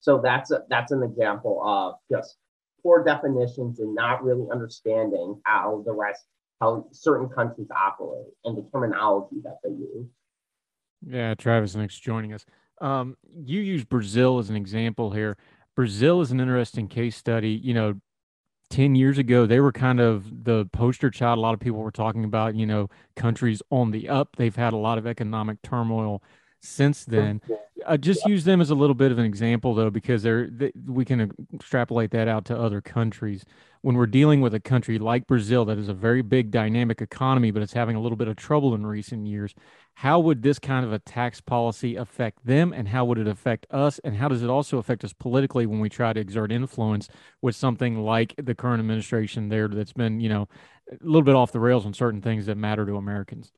[0.00, 2.36] So that's a, that's an example of just
[2.82, 6.24] poor definitions and not really understanding how the rest
[6.60, 10.06] how certain countries operate and the terminology that they use.
[11.04, 12.44] Yeah, Travis, thanks joining us.
[12.80, 15.36] Um, you use Brazil as an example here.
[15.74, 17.50] Brazil is an interesting case study.
[17.50, 17.94] You know,
[18.72, 21.36] 10 years ago, they were kind of the poster child.
[21.36, 24.36] A lot of people were talking about, you know, countries on the up.
[24.36, 26.22] They've had a lot of economic turmoil
[26.60, 27.42] since then.
[27.86, 30.72] I just use them as a little bit of an example, though, because they're they,
[30.86, 33.44] we can extrapolate that out to other countries
[33.82, 37.50] when we're dealing with a country like Brazil that is a very big dynamic economy,
[37.50, 39.54] but it's having a little bit of trouble in recent years,
[39.94, 43.66] how would this kind of a tax policy affect them and how would it affect
[43.70, 43.98] us?
[44.00, 47.08] And how does it also affect us politically when we try to exert influence
[47.40, 50.48] with something like the current administration there that's been, you know,
[50.90, 53.52] a little bit off the rails on certain things that matter to Americans?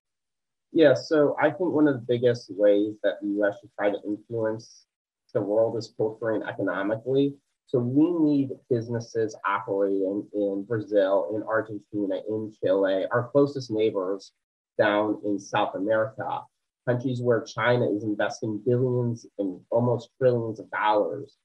[0.73, 3.99] Yeah, so I think one of the biggest ways that the US should try to
[4.05, 4.87] influence
[5.35, 7.35] the world is and economically.
[7.67, 14.33] So we need businesses operating in Brazil, in Argentina, in Chile, our closest neighbors
[14.79, 16.43] down in South America,
[16.87, 21.37] countries where China is investing billions and almost trillions of dollars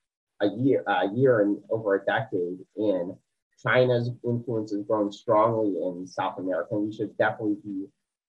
[0.41, 3.15] a year, a year and over a decade in.
[3.61, 7.87] China's influence is growing strongly in South America, and we should definitely be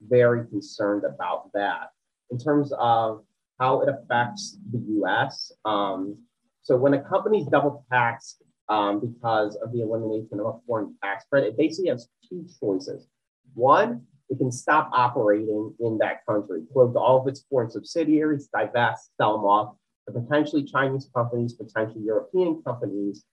[0.09, 1.91] very concerned about that.
[2.31, 3.23] In terms of
[3.61, 6.19] how it affects the US, um,
[6.63, 11.25] so when a company's double taxed um, because of the elimination of a foreign tax
[11.31, 13.07] credit, it basically has two choices.
[13.55, 19.11] One, it can stop operating in that country, close all of its foreign subsidiaries, divest,
[19.16, 19.75] sell them off
[20.07, 23.25] to potentially Chinese companies, potentially European companies,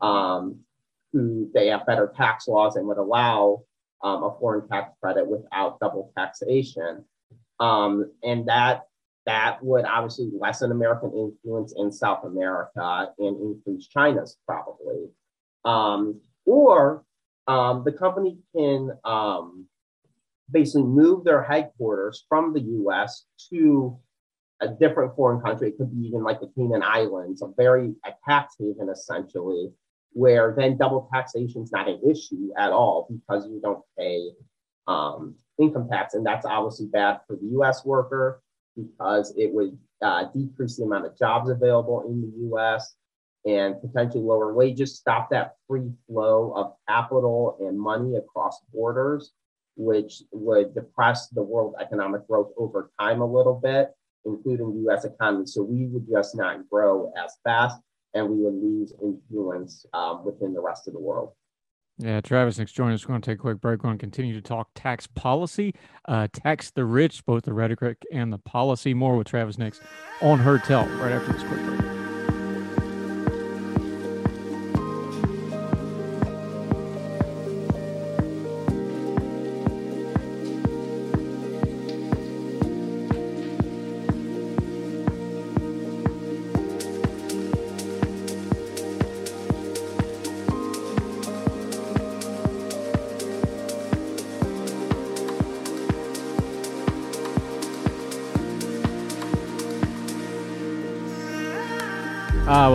[0.00, 0.60] um,
[1.12, 3.62] who they have better tax laws and would allow
[4.02, 7.04] um, a foreign tax credit without double taxation.
[7.58, 8.82] Um, and that
[9.26, 15.08] that would obviously lessen American influence in South America and increase China's probably.
[15.64, 17.04] Um, or
[17.46, 19.66] um, the company can um,
[20.50, 23.98] basically move their headquarters from the US to
[24.60, 25.68] a different foreign country.
[25.68, 29.70] It could be even like the Cayman Islands, a very a tax haven essentially,
[30.12, 34.30] where then double taxation is not an issue at all because you don't pay
[34.86, 36.14] um, income tax.
[36.14, 38.42] And that's obviously bad for the US worker
[38.76, 42.94] because it would uh, decrease the amount of jobs available in the US
[43.46, 49.32] and potentially lower wages, stop that free flow of capital and money across borders,
[49.76, 55.04] which would depress the world economic growth over time a little bit, including the US
[55.04, 55.46] economy.
[55.46, 57.80] So we would just not grow as fast
[58.14, 61.32] and we would lose influence um, within the rest of the world.
[61.98, 63.04] Yeah, Travis, Nix join us.
[63.04, 63.78] We're going to take a quick break.
[63.78, 65.74] We're going to continue to talk tax policy,
[66.06, 68.94] uh, tax the rich, both the rhetoric and the policy.
[68.94, 69.80] More with Travis next
[70.20, 72.03] on Heard Tell right after this quick break.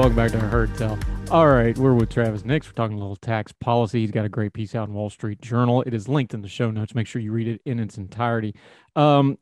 [0.10, 0.98] Welcome back to Heard Tell.
[1.30, 2.66] All right, we're with Travis Nix.
[2.66, 4.00] We're talking a little tax policy.
[4.00, 5.84] He's got a great piece out in Wall Street Journal.
[5.84, 6.96] It is linked in the show notes.
[6.96, 8.56] Make sure you read it in its entirety.
[8.96, 9.38] Um,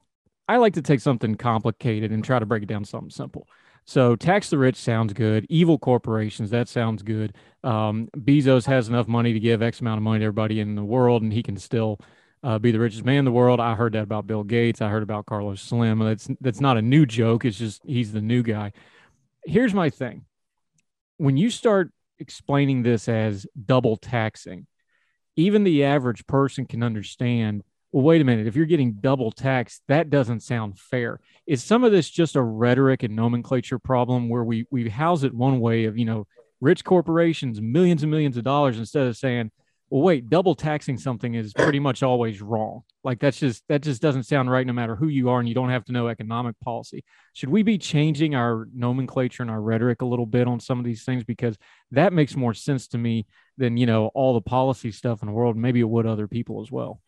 [0.49, 3.47] I like to take something complicated and try to break it down to something simple.
[3.85, 5.45] So, tax the rich sounds good.
[5.47, 7.33] Evil corporations, that sounds good.
[7.63, 10.83] Um, Bezos has enough money to give X amount of money to everybody in the
[10.83, 11.97] world, and he can still
[12.43, 13.61] uh, be the richest man in the world.
[13.61, 14.81] I heard that about Bill Gates.
[14.81, 15.99] I heard about Carlos Slim.
[15.99, 17.45] That's that's not a new joke.
[17.45, 18.73] It's just he's the new guy
[19.47, 20.25] here's my thing
[21.17, 24.67] when you start explaining this as double taxing,
[25.35, 27.63] even the average person can understand.
[27.91, 28.47] Well, wait a minute.
[28.47, 31.19] If you're getting double taxed, that doesn't sound fair.
[31.45, 35.33] Is some of this just a rhetoric and nomenclature problem where we we house it
[35.33, 36.27] one way of you know
[36.59, 39.51] rich corporations, millions and millions of dollars, instead of saying,
[39.89, 42.81] well, wait, double taxing something is pretty much always wrong.
[43.05, 45.55] Like that's just that just doesn't sound right no matter who you are and you
[45.55, 47.05] don't have to know economic policy.
[47.33, 50.83] Should we be changing our nomenclature and our rhetoric a little bit on some of
[50.83, 51.57] these things because
[51.91, 55.33] that makes more sense to me than, you know, all the policy stuff in the
[55.33, 55.55] world.
[55.55, 56.99] Maybe it would other people as well.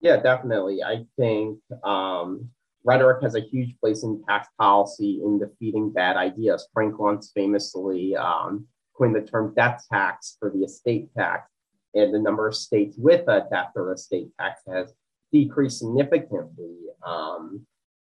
[0.00, 0.82] Yeah, definitely.
[0.82, 2.50] I think um,
[2.82, 6.66] rhetoric has a huge place in tax policy in defeating bad ideas.
[6.74, 8.66] Frank once famously um,
[8.98, 11.48] coined the term death tax for the estate tax
[11.94, 14.92] and the number of states with a or estate tax has
[15.32, 17.66] decreased significantly um,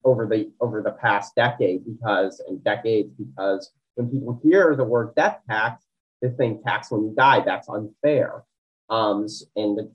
[0.05, 5.15] over the over the past decade because and decades because when people hear the word
[5.15, 5.85] death tax,
[6.21, 7.41] they think tax when you die.
[7.41, 8.45] That's unfair.
[8.91, 9.93] Um, and the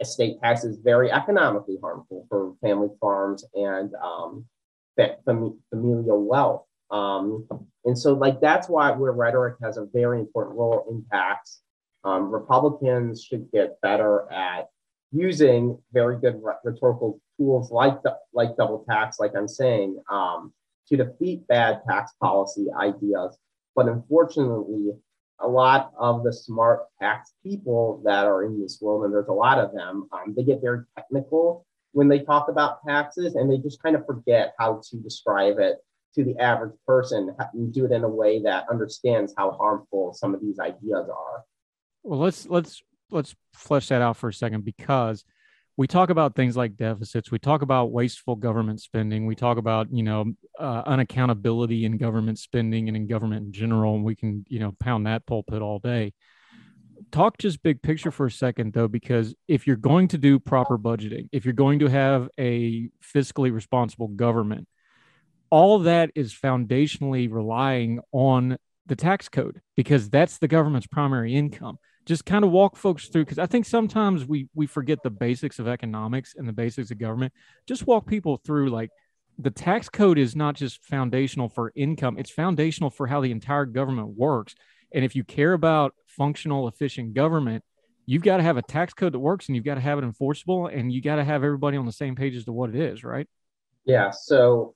[0.00, 4.46] estate tax is very economically harmful for family farms and um,
[5.70, 6.64] familial wealth.
[6.90, 7.46] Um,
[7.84, 11.60] and so, like that's why where rhetoric has a very important role in tax
[12.04, 14.68] um, Republicans should get better at
[15.12, 20.52] using very good rhetorical tools like the, like double tax, like I'm saying, um,
[20.88, 23.36] to defeat bad tax policy ideas.
[23.76, 24.92] But unfortunately,
[25.40, 29.32] a lot of the smart tax people that are in this world, and there's a
[29.32, 33.58] lot of them, um, they get very technical when they talk about taxes, and they
[33.58, 35.76] just kind of forget how to describe it
[36.14, 40.34] to the average person and do it in a way that understands how harmful some
[40.34, 41.44] of these ideas are.
[42.02, 45.24] Well, let's let's let's flesh that out for a second because
[45.76, 47.30] we talk about things like deficits.
[47.30, 49.26] We talk about wasteful government spending.
[49.26, 53.94] We talk about you know uh, unaccountability in government spending and in government in general.
[53.94, 56.12] And we can you know pound that pulpit all day.
[57.10, 60.78] Talk just big picture for a second though because if you're going to do proper
[60.78, 64.68] budgeting if you're going to have a fiscally responsible government
[65.52, 71.78] all that is foundationally relying on the tax code because that's the government's primary income
[72.04, 75.58] just kind of walk folks through because I think sometimes we we forget the basics
[75.58, 77.32] of economics and the basics of government.
[77.66, 78.90] Just walk people through like
[79.38, 83.64] the tax code is not just foundational for income, it's foundational for how the entire
[83.64, 84.54] government works.
[84.94, 87.64] And if you care about functional, efficient government,
[88.04, 90.04] you've got to have a tax code that works and you've got to have it
[90.04, 92.76] enforceable and you got to have everybody on the same page as to what it
[92.76, 93.26] is, right?
[93.84, 94.10] Yeah.
[94.10, 94.74] So,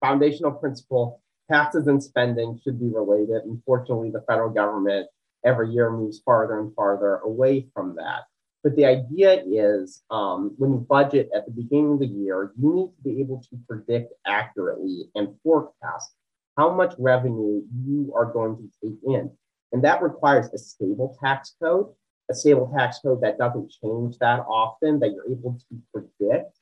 [0.00, 3.42] foundational principle taxes and spending should be related.
[3.44, 5.08] Unfortunately, the federal government
[5.44, 8.22] every year moves farther and farther away from that.
[8.62, 12.74] But the idea is um, when you budget at the beginning of the year, you
[12.74, 16.12] need to be able to predict accurately and forecast
[16.56, 19.30] how much revenue you are going to take in.
[19.72, 21.86] And that requires a stable tax code,
[22.30, 26.56] a stable tax code that doesn't change that often, that you're able to predict.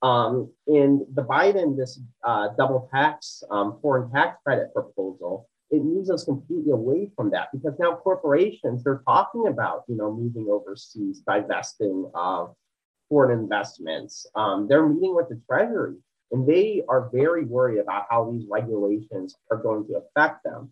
[0.00, 6.10] Um, in the Biden, this uh, double tax, um, foreign tax credit proposal, it moves
[6.10, 11.22] us completely away from that because now corporations they're talking about you know moving overseas
[11.26, 12.54] divesting of
[13.08, 14.26] foreign investments.
[14.34, 15.96] Um, they're meeting with the treasury
[16.30, 20.70] and they are very worried about how these regulations are going to affect them.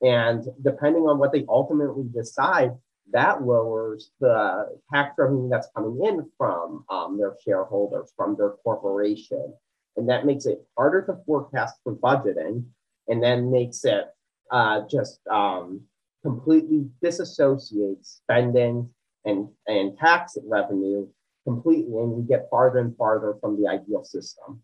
[0.00, 2.76] And depending on what they ultimately decide
[3.12, 9.52] that lowers the tax revenue that's coming in from um, their shareholders from their corporation.
[9.96, 12.66] And that makes it harder to forecast for budgeting
[13.08, 14.06] and then makes it
[14.50, 15.82] uh, just um,
[16.22, 18.88] completely disassociates spending
[19.24, 21.06] and, and tax revenue
[21.44, 24.62] completely, and we get farther and farther from the ideal system.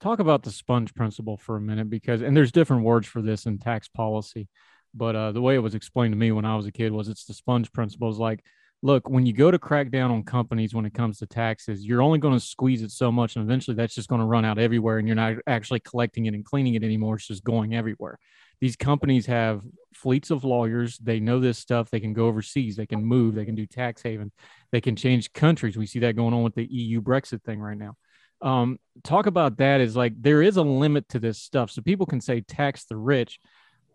[0.00, 3.46] Talk about the sponge principle for a minute, because and there's different words for this
[3.46, 4.48] in tax policy,
[4.94, 7.08] but uh, the way it was explained to me when I was a kid was
[7.08, 8.10] it's the sponge principle.
[8.10, 8.44] Is like,
[8.82, 12.02] look, when you go to crack down on companies when it comes to taxes, you're
[12.02, 14.58] only going to squeeze it so much, and eventually that's just going to run out
[14.58, 17.14] everywhere, and you're not actually collecting it and cleaning it anymore.
[17.14, 18.18] It's just going everywhere
[18.62, 19.60] these companies have
[19.92, 20.96] fleets of lawyers.
[20.98, 21.90] They know this stuff.
[21.90, 22.76] They can go overseas.
[22.76, 23.34] They can move.
[23.34, 24.30] They can do tax haven.
[24.70, 25.76] They can change countries.
[25.76, 27.96] We see that going on with the EU Brexit thing right now.
[28.40, 31.72] Um, talk about that is like there is a limit to this stuff.
[31.72, 33.40] So people can say tax the rich,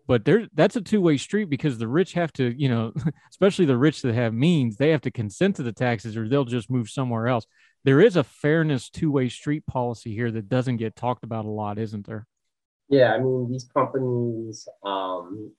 [0.06, 2.92] but there that's a two-way street because the rich have to, you know,
[3.30, 6.44] especially the rich that have means, they have to consent to the taxes or they'll
[6.44, 7.46] just move somewhere else.
[7.84, 11.78] There is a fairness two-way street policy here that doesn't get talked about a lot,
[11.78, 12.26] isn't there?
[12.88, 15.52] Yeah, I mean these companies, um,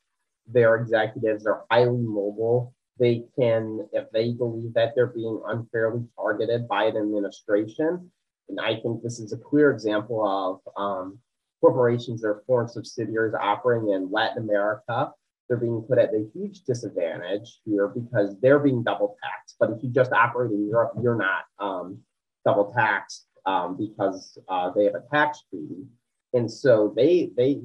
[0.47, 2.73] their executives are highly mobile.
[2.99, 8.11] They can, if they believe that they're being unfairly targeted by an administration,
[8.49, 11.19] and I think this is a clear example of um,
[11.61, 15.11] corporations or foreign subsidiaries operating in Latin America.
[15.47, 19.55] They're being put at a huge disadvantage here because they're being double taxed.
[19.59, 21.99] But if you just operate in Europe, you're not um,
[22.45, 25.85] double taxed um, because uh, they have a tax treaty.
[26.33, 27.61] And so they they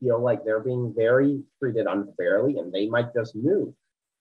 [0.00, 3.72] feel like they're being very treated unfairly and they might just move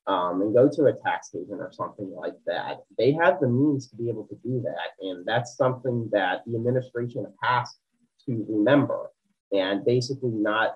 [0.08, 2.80] um, and go to a tax haven or something like that.
[2.98, 5.06] They have the means to be able to do that.
[5.06, 7.76] And that's something that the administration has
[8.26, 9.12] to remember
[9.52, 10.76] and basically not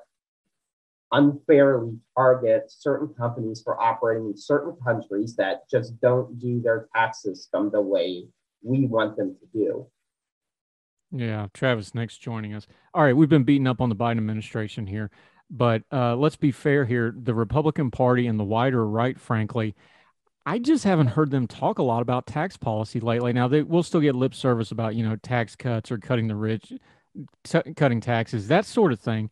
[1.11, 7.21] unfairly target certain companies for operating in certain countries that just don't do their tax
[7.21, 8.25] system the way
[8.63, 9.87] we want them to do.
[11.11, 12.67] Yeah, Travis Nix joining us.
[12.93, 15.11] All right, we've been beating up on the Biden administration here.
[15.49, 17.13] But uh, let's be fair here.
[17.15, 19.75] The Republican Party and the wider right, frankly,
[20.45, 23.33] I just haven't heard them talk a lot about tax policy lately.
[23.33, 26.35] Now they will still get lip service about you know tax cuts or cutting the
[26.35, 26.73] rich,
[27.43, 29.29] t- cutting taxes, that sort of thing.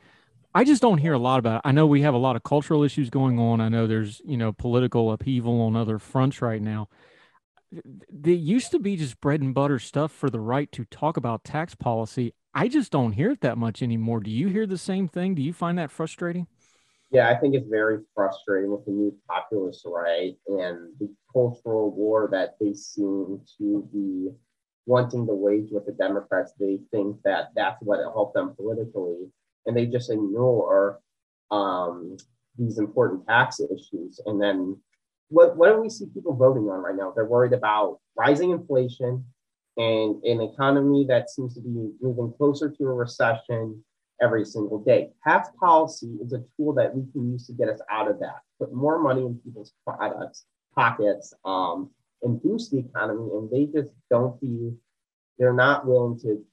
[0.55, 1.61] I just don't hear a lot about it.
[1.67, 3.59] I know we have a lot of cultural issues going on.
[3.59, 6.89] I know there's you know political upheaval on other fronts right now.
[8.11, 11.43] They used to be just bread and butter stuff for the right to talk about
[11.43, 12.33] tax policy.
[12.53, 14.19] I just don't hear it that much anymore.
[14.19, 15.35] Do you hear the same thing?
[15.35, 16.47] Do you find that frustrating?
[17.11, 22.27] Yeah, I think it's very frustrating with the new populist right and the cultural war
[22.31, 24.29] that they seem to be
[24.85, 26.53] wanting to wage with the Democrats.
[26.59, 29.29] They think that that's what will help them politically,
[29.65, 30.99] and they just ignore
[31.51, 32.17] um,
[32.57, 34.19] these important tax issues.
[34.25, 34.77] And then
[35.29, 37.11] what, what do we see people voting on right now?
[37.15, 39.25] They're worried about rising inflation,
[39.77, 43.83] and an economy that seems to be moving closer to a recession
[44.21, 45.09] every single day.
[45.23, 48.41] Tax policy is a tool that we can use to get us out of that,
[48.59, 50.45] put more money in people's products,
[50.75, 51.89] pockets, um,
[52.21, 53.29] and boost the economy.
[53.33, 54.71] And they just don't be,
[55.39, 56.45] they're not willing to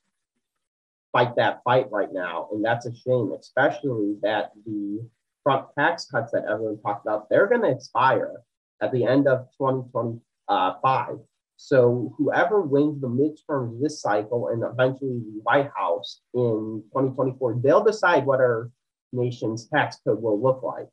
[1.13, 2.49] fight that fight right now.
[2.53, 5.07] And that's a shame, especially that the
[5.43, 8.41] Trump tax cuts that everyone talked about, they're going to expire
[8.81, 11.19] at the end of 2025.
[11.57, 17.85] So whoever wins the midterms this cycle and eventually the White House in 2024, they'll
[17.85, 18.71] decide what our
[19.13, 20.89] nation's tax code will look like.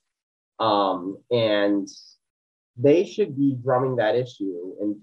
[0.60, 1.88] Um, and
[2.76, 4.98] they should be drumming that issue and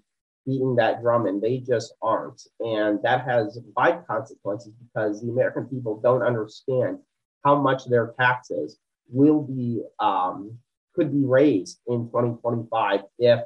[0.46, 2.42] beating that drum, and they just aren't.
[2.60, 6.98] And that has wide consequences because the American people don't understand
[7.44, 8.78] how much their taxes
[9.10, 10.58] will be um,
[10.94, 13.40] could be raised in 2025 if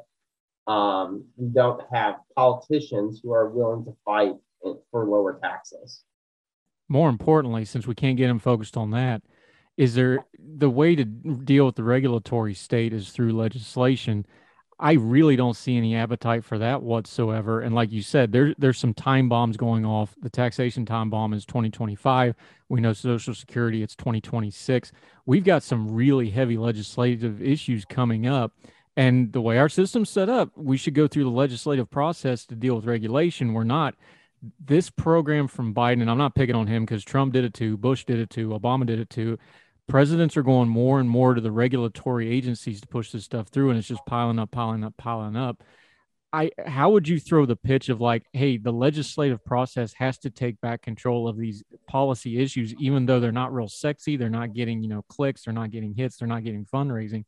[0.67, 4.33] um, we don't have politicians who are willing to fight
[4.91, 6.03] for lower taxes.
[6.87, 9.21] More importantly, since we can't get them focused on that,
[9.77, 14.25] is there the way to deal with the regulatory state is through legislation?
[14.81, 17.59] I really don't see any appetite for that whatsoever.
[17.59, 20.15] And like you said, there, there's some time bombs going off.
[20.21, 22.33] The taxation time bomb is 2025.
[22.69, 24.93] We know Social Security, it's 2026.
[25.25, 28.53] We've got some really heavy legislative issues coming up.
[28.95, 32.55] And the way our system's set up, we should go through the legislative process to
[32.55, 33.53] deal with regulation.
[33.53, 33.95] We're not.
[34.63, 37.75] This program from Biden, and I'm not picking on him because Trump did it too,
[37.75, 39.37] Bush did it too, Obama did it too.
[39.89, 43.71] Presidents are going more and more to the regulatory agencies to push this stuff through,
[43.71, 45.63] and it's just piling up, piling up, piling up.
[46.31, 50.29] I how would you throw the pitch of like, hey, the legislative process has to
[50.29, 54.53] take back control of these policy issues, even though they're not real sexy, they're not
[54.53, 57.25] getting, you know, clicks, they're not getting hits, they're not getting fundraising?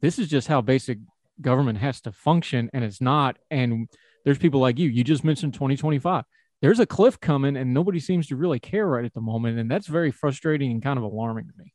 [0.00, 0.98] This is just how basic
[1.40, 3.88] government has to function and it's not and
[4.24, 6.24] there's people like you you just mentioned 2025
[6.62, 9.70] there's a cliff coming and nobody seems to really care right at the moment and
[9.70, 11.74] that's very frustrating and kind of alarming to me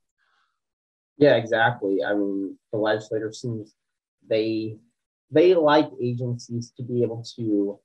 [1.22, 3.74] yeah exactly i mean the legislature seems
[4.30, 4.76] they
[5.32, 7.80] they like agencies to be able to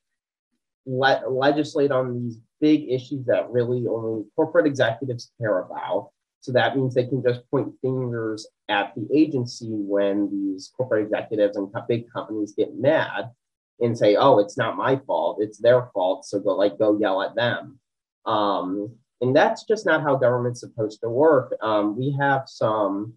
[0.86, 6.10] let legislate on these big issues that really only corporate executives care about
[6.46, 11.56] so that means they can just point fingers at the agency when these corporate executives
[11.56, 13.32] and big companies get mad
[13.80, 17.20] and say, "Oh, it's not my fault; it's their fault." So go like go yell
[17.20, 17.80] at them.
[18.26, 21.52] Um, and that's just not how government's supposed to work.
[21.62, 23.14] Um, we have some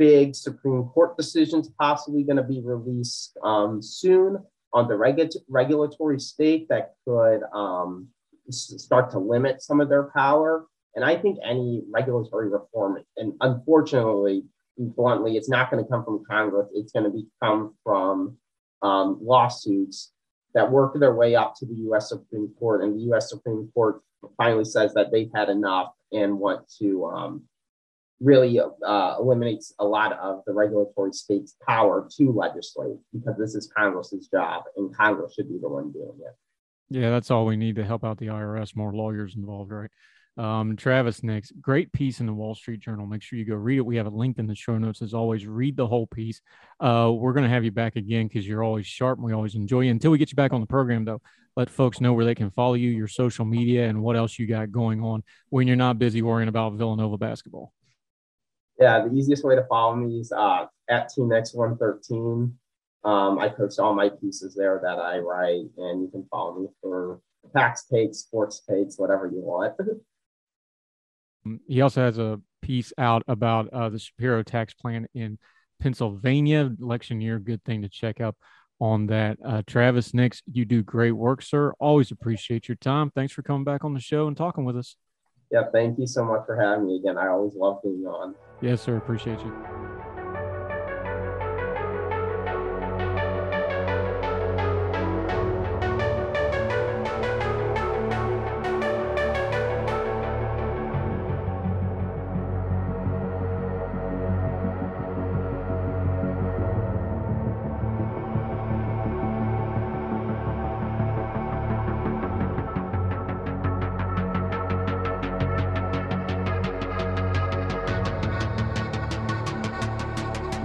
[0.00, 4.38] big Supreme Court decisions possibly going to be released um, soon
[4.72, 8.08] on the regu- regulatory state that could um,
[8.48, 10.64] start to limit some of their power.
[10.96, 14.44] And I think any regulatory reform, and unfortunately,
[14.78, 16.68] bluntly, it's not going to come from Congress.
[16.72, 18.38] It's going to come from
[18.80, 20.12] um, lawsuits
[20.54, 22.08] that work their way up to the U.S.
[22.08, 23.28] Supreme Court, and the U.S.
[23.28, 24.00] Supreme Court
[24.38, 27.42] finally says that they've had enough and want to um,
[28.20, 33.72] really uh, eliminates a lot of the regulatory state's power to legislate because this is
[33.74, 36.34] Congress's job, and Congress should be the one doing it.
[36.90, 38.76] Yeah, that's all we need to help out the IRS.
[38.76, 39.90] More lawyers involved, right?
[40.36, 43.06] Um, Travis Nix, great piece in the Wall Street Journal.
[43.06, 43.86] Make sure you go read it.
[43.86, 45.46] We have it linked in the show notes as always.
[45.46, 46.40] Read the whole piece.
[46.78, 49.54] Uh, we're going to have you back again because you're always sharp and we always
[49.54, 49.90] enjoy you.
[49.90, 51.20] Until we get you back on the program, though,
[51.56, 54.46] let folks know where they can follow you, your social media, and what else you
[54.46, 57.72] got going on when you're not busy worrying about Villanova basketball.
[58.80, 62.52] Yeah, the easiest way to follow me is uh, at TeamX113.
[63.04, 66.68] Um, I post all my pieces there that I write, and you can follow me
[66.82, 67.20] for
[67.54, 69.74] tax takes, sports takes, whatever you want.
[71.44, 75.38] Um, he also has a piece out about uh, the Shapiro tax plan in
[75.80, 77.38] Pennsylvania election year.
[77.38, 78.36] Good thing to check out
[78.80, 79.36] on that.
[79.44, 81.74] Uh, Travis Nix, you do great work, sir.
[81.78, 83.10] Always appreciate your time.
[83.10, 84.96] Thanks for coming back on the show and talking with us.
[85.50, 87.18] Yeah, thank you so much for having me again.
[87.18, 88.34] I always love being on.
[88.60, 88.96] Yes, sir.
[88.96, 89.99] Appreciate you.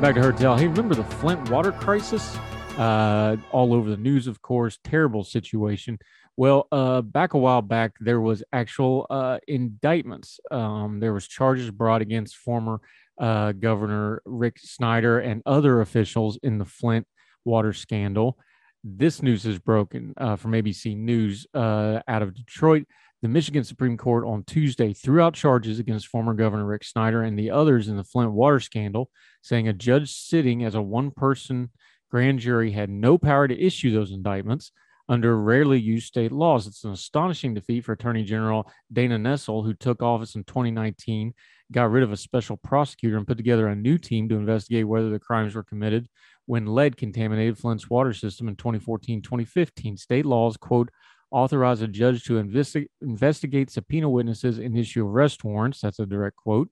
[0.01, 0.57] Back to Heard Tell.
[0.57, 2.35] Hey, remember the Flint water crisis?
[2.77, 4.77] Uh, all over the news, of course.
[4.83, 5.97] Terrible situation.
[6.35, 10.41] Well, uh, back a while back, there was actual uh, indictments.
[10.51, 12.81] Um, there was charges brought against former
[13.17, 17.07] uh, Governor Rick Snyder and other officials in the Flint
[17.45, 18.37] water scandal.
[18.83, 22.85] This news is broken uh, from ABC News uh, out of Detroit.
[23.25, 27.39] The Michigan Supreme Court on Tuesday threw out charges against former Governor Rick Snyder and
[27.39, 29.09] the others in the Flint water scandal,
[29.41, 31.71] saying a judge sitting as a one person
[32.11, 34.71] grand jury had no power to issue those indictments
[35.09, 36.67] under rarely used state laws.
[36.67, 41.33] It's an astonishing defeat for Attorney General Dana Nessel, who took office in 2019,
[41.71, 45.09] got rid of a special prosecutor, and put together a new team to investigate whether
[45.09, 46.07] the crimes were committed
[46.45, 49.97] when lead contaminated Flint's water system in 2014 2015.
[49.97, 50.91] State laws, quote,
[51.35, 55.81] authorize a judge to investi- investigate subpoena witnesses and issue arrest warrants.
[55.81, 56.69] That's a direct quote.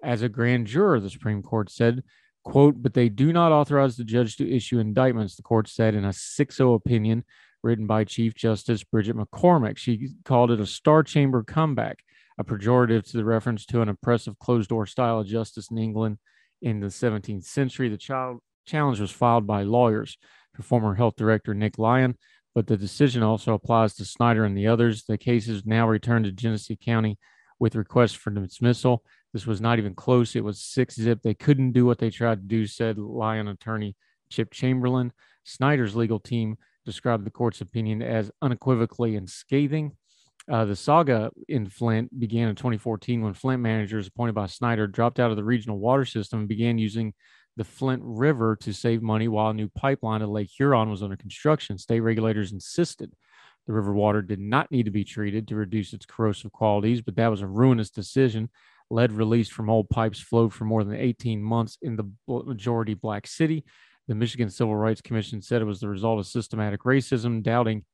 [0.00, 2.04] As a grand juror, the Supreme Court said,
[2.44, 6.04] quote, but they do not authorize the judge to issue indictments, the court said in
[6.04, 7.24] a 6 0 opinion
[7.64, 9.76] written by Chief Justice Bridget McCormack.
[9.76, 11.98] She called it a star chamber comeback,
[12.38, 16.18] a pejorative to the reference to an oppressive closed door style of justice in England
[16.62, 17.88] in the 17th century.
[17.88, 20.16] The child challenge was filed by lawyers.
[20.54, 22.16] For former health director Nick Lyon,
[22.56, 25.04] but the decision also applies to Snyder and the others.
[25.04, 27.18] The case is now returned to Genesee County
[27.58, 29.04] with requests for dismissal.
[29.34, 30.34] This was not even close.
[30.34, 31.20] It was six zip.
[31.22, 33.94] They couldn't do what they tried to do, said Lyon attorney
[34.30, 35.12] Chip Chamberlain.
[35.44, 39.92] Snyder's legal team described the court's opinion as unequivocally and scathing.
[40.50, 45.20] Uh, the saga in Flint began in 2014 when Flint managers appointed by Snyder dropped
[45.20, 47.12] out of the regional water system and began using
[47.56, 51.16] the Flint River to save money while a new pipeline to Lake Huron was under
[51.16, 51.78] construction.
[51.78, 53.12] State regulators insisted
[53.66, 57.16] the river water did not need to be treated to reduce its corrosive qualities, but
[57.16, 58.48] that was a ruinous decision.
[58.90, 63.26] Lead released from old pipes flowed for more than 18 months in the majority black
[63.26, 63.64] city.
[64.06, 67.84] The Michigan Civil Rights Commission said it was the result of systematic racism, doubting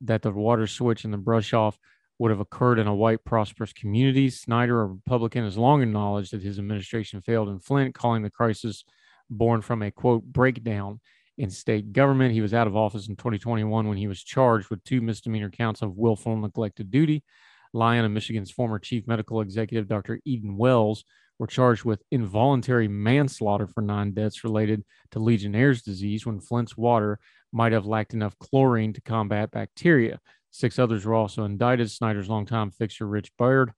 [0.00, 1.78] that the water switch and the brush off
[2.18, 4.28] would have occurred in a white, prosperous community.
[4.30, 8.84] Snyder, a Republican, has long acknowledged that his administration failed in Flint, calling the crisis
[9.30, 11.00] born from a quote breakdown
[11.38, 12.34] in state government.
[12.34, 15.82] He was out of office in 2021 when he was charged with two misdemeanor counts
[15.82, 17.24] of willful and neglected duty.
[17.72, 20.20] Lyon and Michigan's former chief medical executive, Dr.
[20.24, 21.04] Eden Wells,
[21.38, 27.18] were charged with involuntary manslaughter for nine deaths related to Legionnaire's disease when Flint's water
[27.52, 30.20] might have lacked enough chlorine to combat bacteria.
[30.50, 31.90] Six others were also indicted.
[31.90, 33.72] Snyder's longtime fixer, Rich Baird,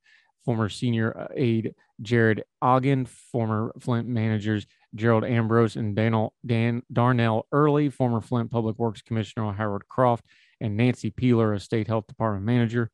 [0.44, 7.46] former senior uh, aide Jared Ogden, former Flint managers Gerald Ambrose and Daniel, Dan, Darnell
[7.52, 10.24] Earley, former Flint Public Works Commissioner Howard Croft,
[10.60, 12.90] and Nancy Peeler, a state health department manager.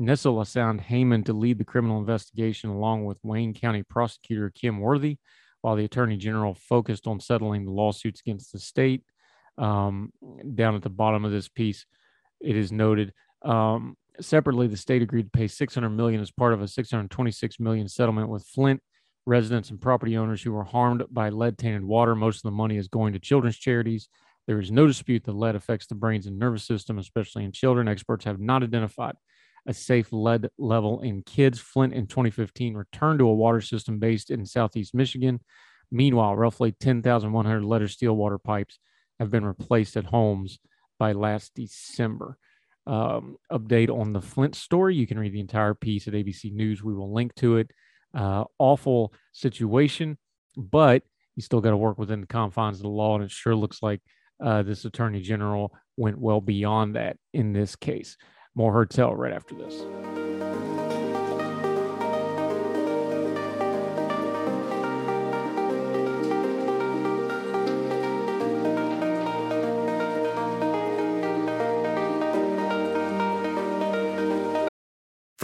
[0.00, 5.16] Nessel assigned Heyman to lead the criminal investigation along with Wayne County prosecutor Kim Worthy,
[5.62, 9.02] while the attorney general focused on settling the lawsuits against the state.
[9.56, 10.12] Um,
[10.54, 11.84] down at the bottom of this piece,
[12.40, 16.62] it is noted um, separately the state agreed to pay 600 million as part of
[16.62, 18.80] a 626 million settlement with Flint
[19.28, 22.14] residents and property owners who were harmed by lead tainted water.
[22.14, 24.08] Most of the money is going to children's charities.
[24.46, 27.86] There is no dispute that lead affects the brains and nervous system, especially in children.
[27.86, 29.14] Experts have not identified
[29.66, 31.60] a safe lead level in kids.
[31.60, 35.40] Flint in 2015 returned to a water system based in southeast Michigan.
[35.90, 38.78] Meanwhile, roughly 10,100 lead or steel water pipes
[39.20, 40.58] have been replaced at homes
[40.98, 42.38] by last December.
[42.86, 44.94] Um, update on the Flint story.
[44.94, 46.82] You can read the entire piece at ABC News.
[46.82, 47.70] We will link to it.
[48.14, 50.18] Uh, awful situation,
[50.56, 51.02] but
[51.36, 53.14] you still got to work within the confines of the law.
[53.14, 54.00] And it sure looks like
[54.42, 58.16] uh, this attorney general went well beyond that in this case.
[58.54, 60.17] More Heard Tell right after this.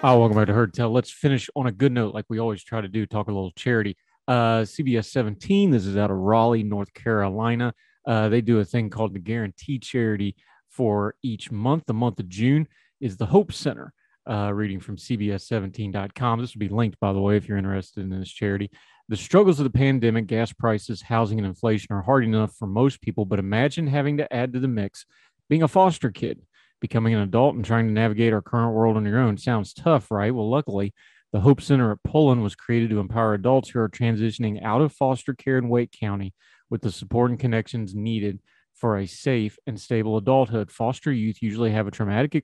[0.00, 0.92] Oh, welcome back to Heard Tell.
[0.92, 3.04] Let's finish on a good note, like we always try to do.
[3.04, 3.96] Talk a little charity.
[4.28, 5.72] Uh, CBS 17.
[5.72, 7.74] This is out of Raleigh, North Carolina.
[8.06, 10.36] Uh, they do a thing called the Guarantee Charity
[10.68, 11.82] for each month.
[11.88, 12.68] The month of June
[13.00, 13.92] is the Hope Center.
[14.24, 16.40] Uh, reading from CBS17.com.
[16.40, 18.70] This will be linked, by the way, if you're interested in this charity.
[19.08, 23.00] The struggles of the pandemic, gas prices, housing, and inflation are hard enough for most
[23.00, 25.06] people, but imagine having to add to the mix
[25.48, 26.40] being a foster kid
[26.80, 30.10] becoming an adult and trying to navigate our current world on your own sounds tough,
[30.10, 30.34] right?
[30.34, 30.94] Well, luckily,
[31.32, 34.92] the Hope Center at Pullen was created to empower adults who are transitioning out of
[34.92, 36.34] foster care in Wake County
[36.70, 38.40] with the support and connections needed
[38.74, 40.70] for a safe and stable adulthood.
[40.70, 42.34] Foster youth usually have a traumatic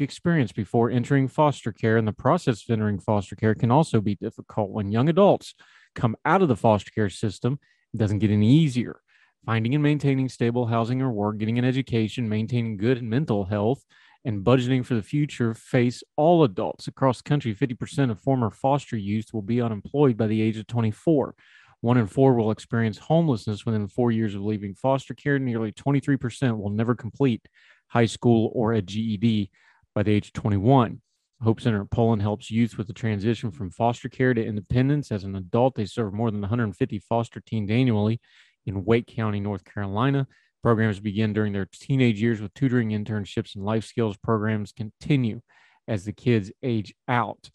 [0.00, 4.16] experience before entering foster care, and the process of entering foster care can also be
[4.16, 4.70] difficult.
[4.70, 5.54] When young adults
[5.94, 7.58] come out of the foster care system,
[7.92, 9.00] it doesn't get any easier
[9.44, 13.84] finding and maintaining stable housing or work, getting an education, maintaining good mental health,
[14.24, 17.54] and budgeting for the future face all adults across the country.
[17.54, 21.34] 50% of former foster youth will be unemployed by the age of 24.
[21.82, 25.38] One in four will experience homelessness within four years of leaving foster care.
[25.38, 27.46] Nearly 23% will never complete
[27.88, 29.50] high school or a GED
[29.94, 31.02] by the age of 21.
[31.42, 35.12] Hope Center in Pullen helps youth with the transition from foster care to independence.
[35.12, 38.18] As an adult, they serve more than 150 foster teens annually
[38.66, 40.26] in Wake County, North Carolina.
[40.62, 45.40] Programs begin during their teenage years with tutoring, internships, and life skills programs continue
[45.86, 47.50] as the kids age out.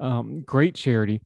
[0.00, 1.22] Um, great charity.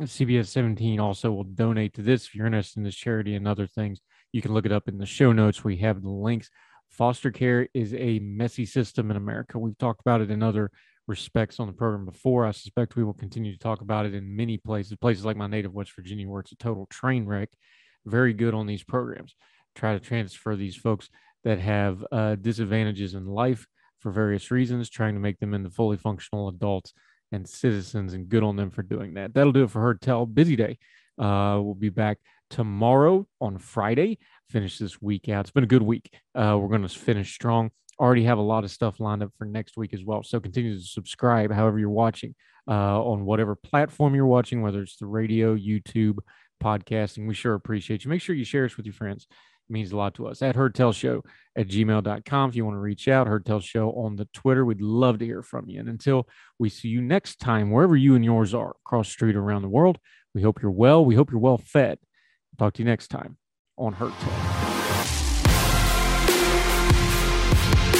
[0.00, 3.66] CBS 17 also will donate to this if you're interested in this charity and other
[3.66, 4.00] things.
[4.32, 5.64] You can look it up in the show notes.
[5.64, 6.50] We have the links.
[6.90, 9.58] Foster care is a messy system in America.
[9.58, 10.70] We've talked about it in other
[11.06, 12.46] respects on the program before.
[12.46, 15.46] I suspect we will continue to talk about it in many places, places like my
[15.46, 17.48] native West Virginia, where it's a total train wreck
[18.08, 19.34] very good on these programs.
[19.74, 21.08] Try to transfer these folks
[21.44, 23.66] that have uh, disadvantages in life
[24.00, 26.92] for various reasons, trying to make them into fully functional adults
[27.32, 29.34] and citizens, and good on them for doing that.
[29.34, 30.26] That'll do it for Heard Tell.
[30.26, 30.78] Busy day.
[31.18, 32.18] Uh, we'll be back
[32.50, 34.18] tomorrow on Friday.
[34.50, 35.40] Finish this week out.
[35.40, 36.10] It's been a good week.
[36.34, 37.70] Uh, we're going to finish strong.
[38.00, 40.22] Already have a lot of stuff lined up for next week as well.
[40.22, 42.34] So continue to subscribe, however you're watching,
[42.68, 46.18] uh, on whatever platform you're watching, whether it's the radio, YouTube,
[46.58, 47.26] podcasting.
[47.26, 48.10] We sure appreciate you.
[48.10, 49.26] Make sure you share us with your friends.
[49.30, 50.42] It means a lot to us.
[50.42, 51.24] At Show
[51.56, 52.48] at gmail.com.
[52.48, 54.64] If you want to reach out, Heard Show on the Twitter.
[54.64, 55.80] We'd love to hear from you.
[55.80, 56.26] And until
[56.58, 59.98] we see you next time, wherever you and yours are, across street around the world,
[60.34, 61.04] we hope you're well.
[61.04, 61.98] We hope you're well fed.
[62.58, 63.36] Talk to you next time
[63.76, 64.32] on Heard Tell.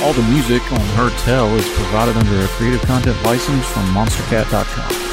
[0.02, 5.09] All the music on Heard Tell is provided under a Creative Content license from MonsterCat.com.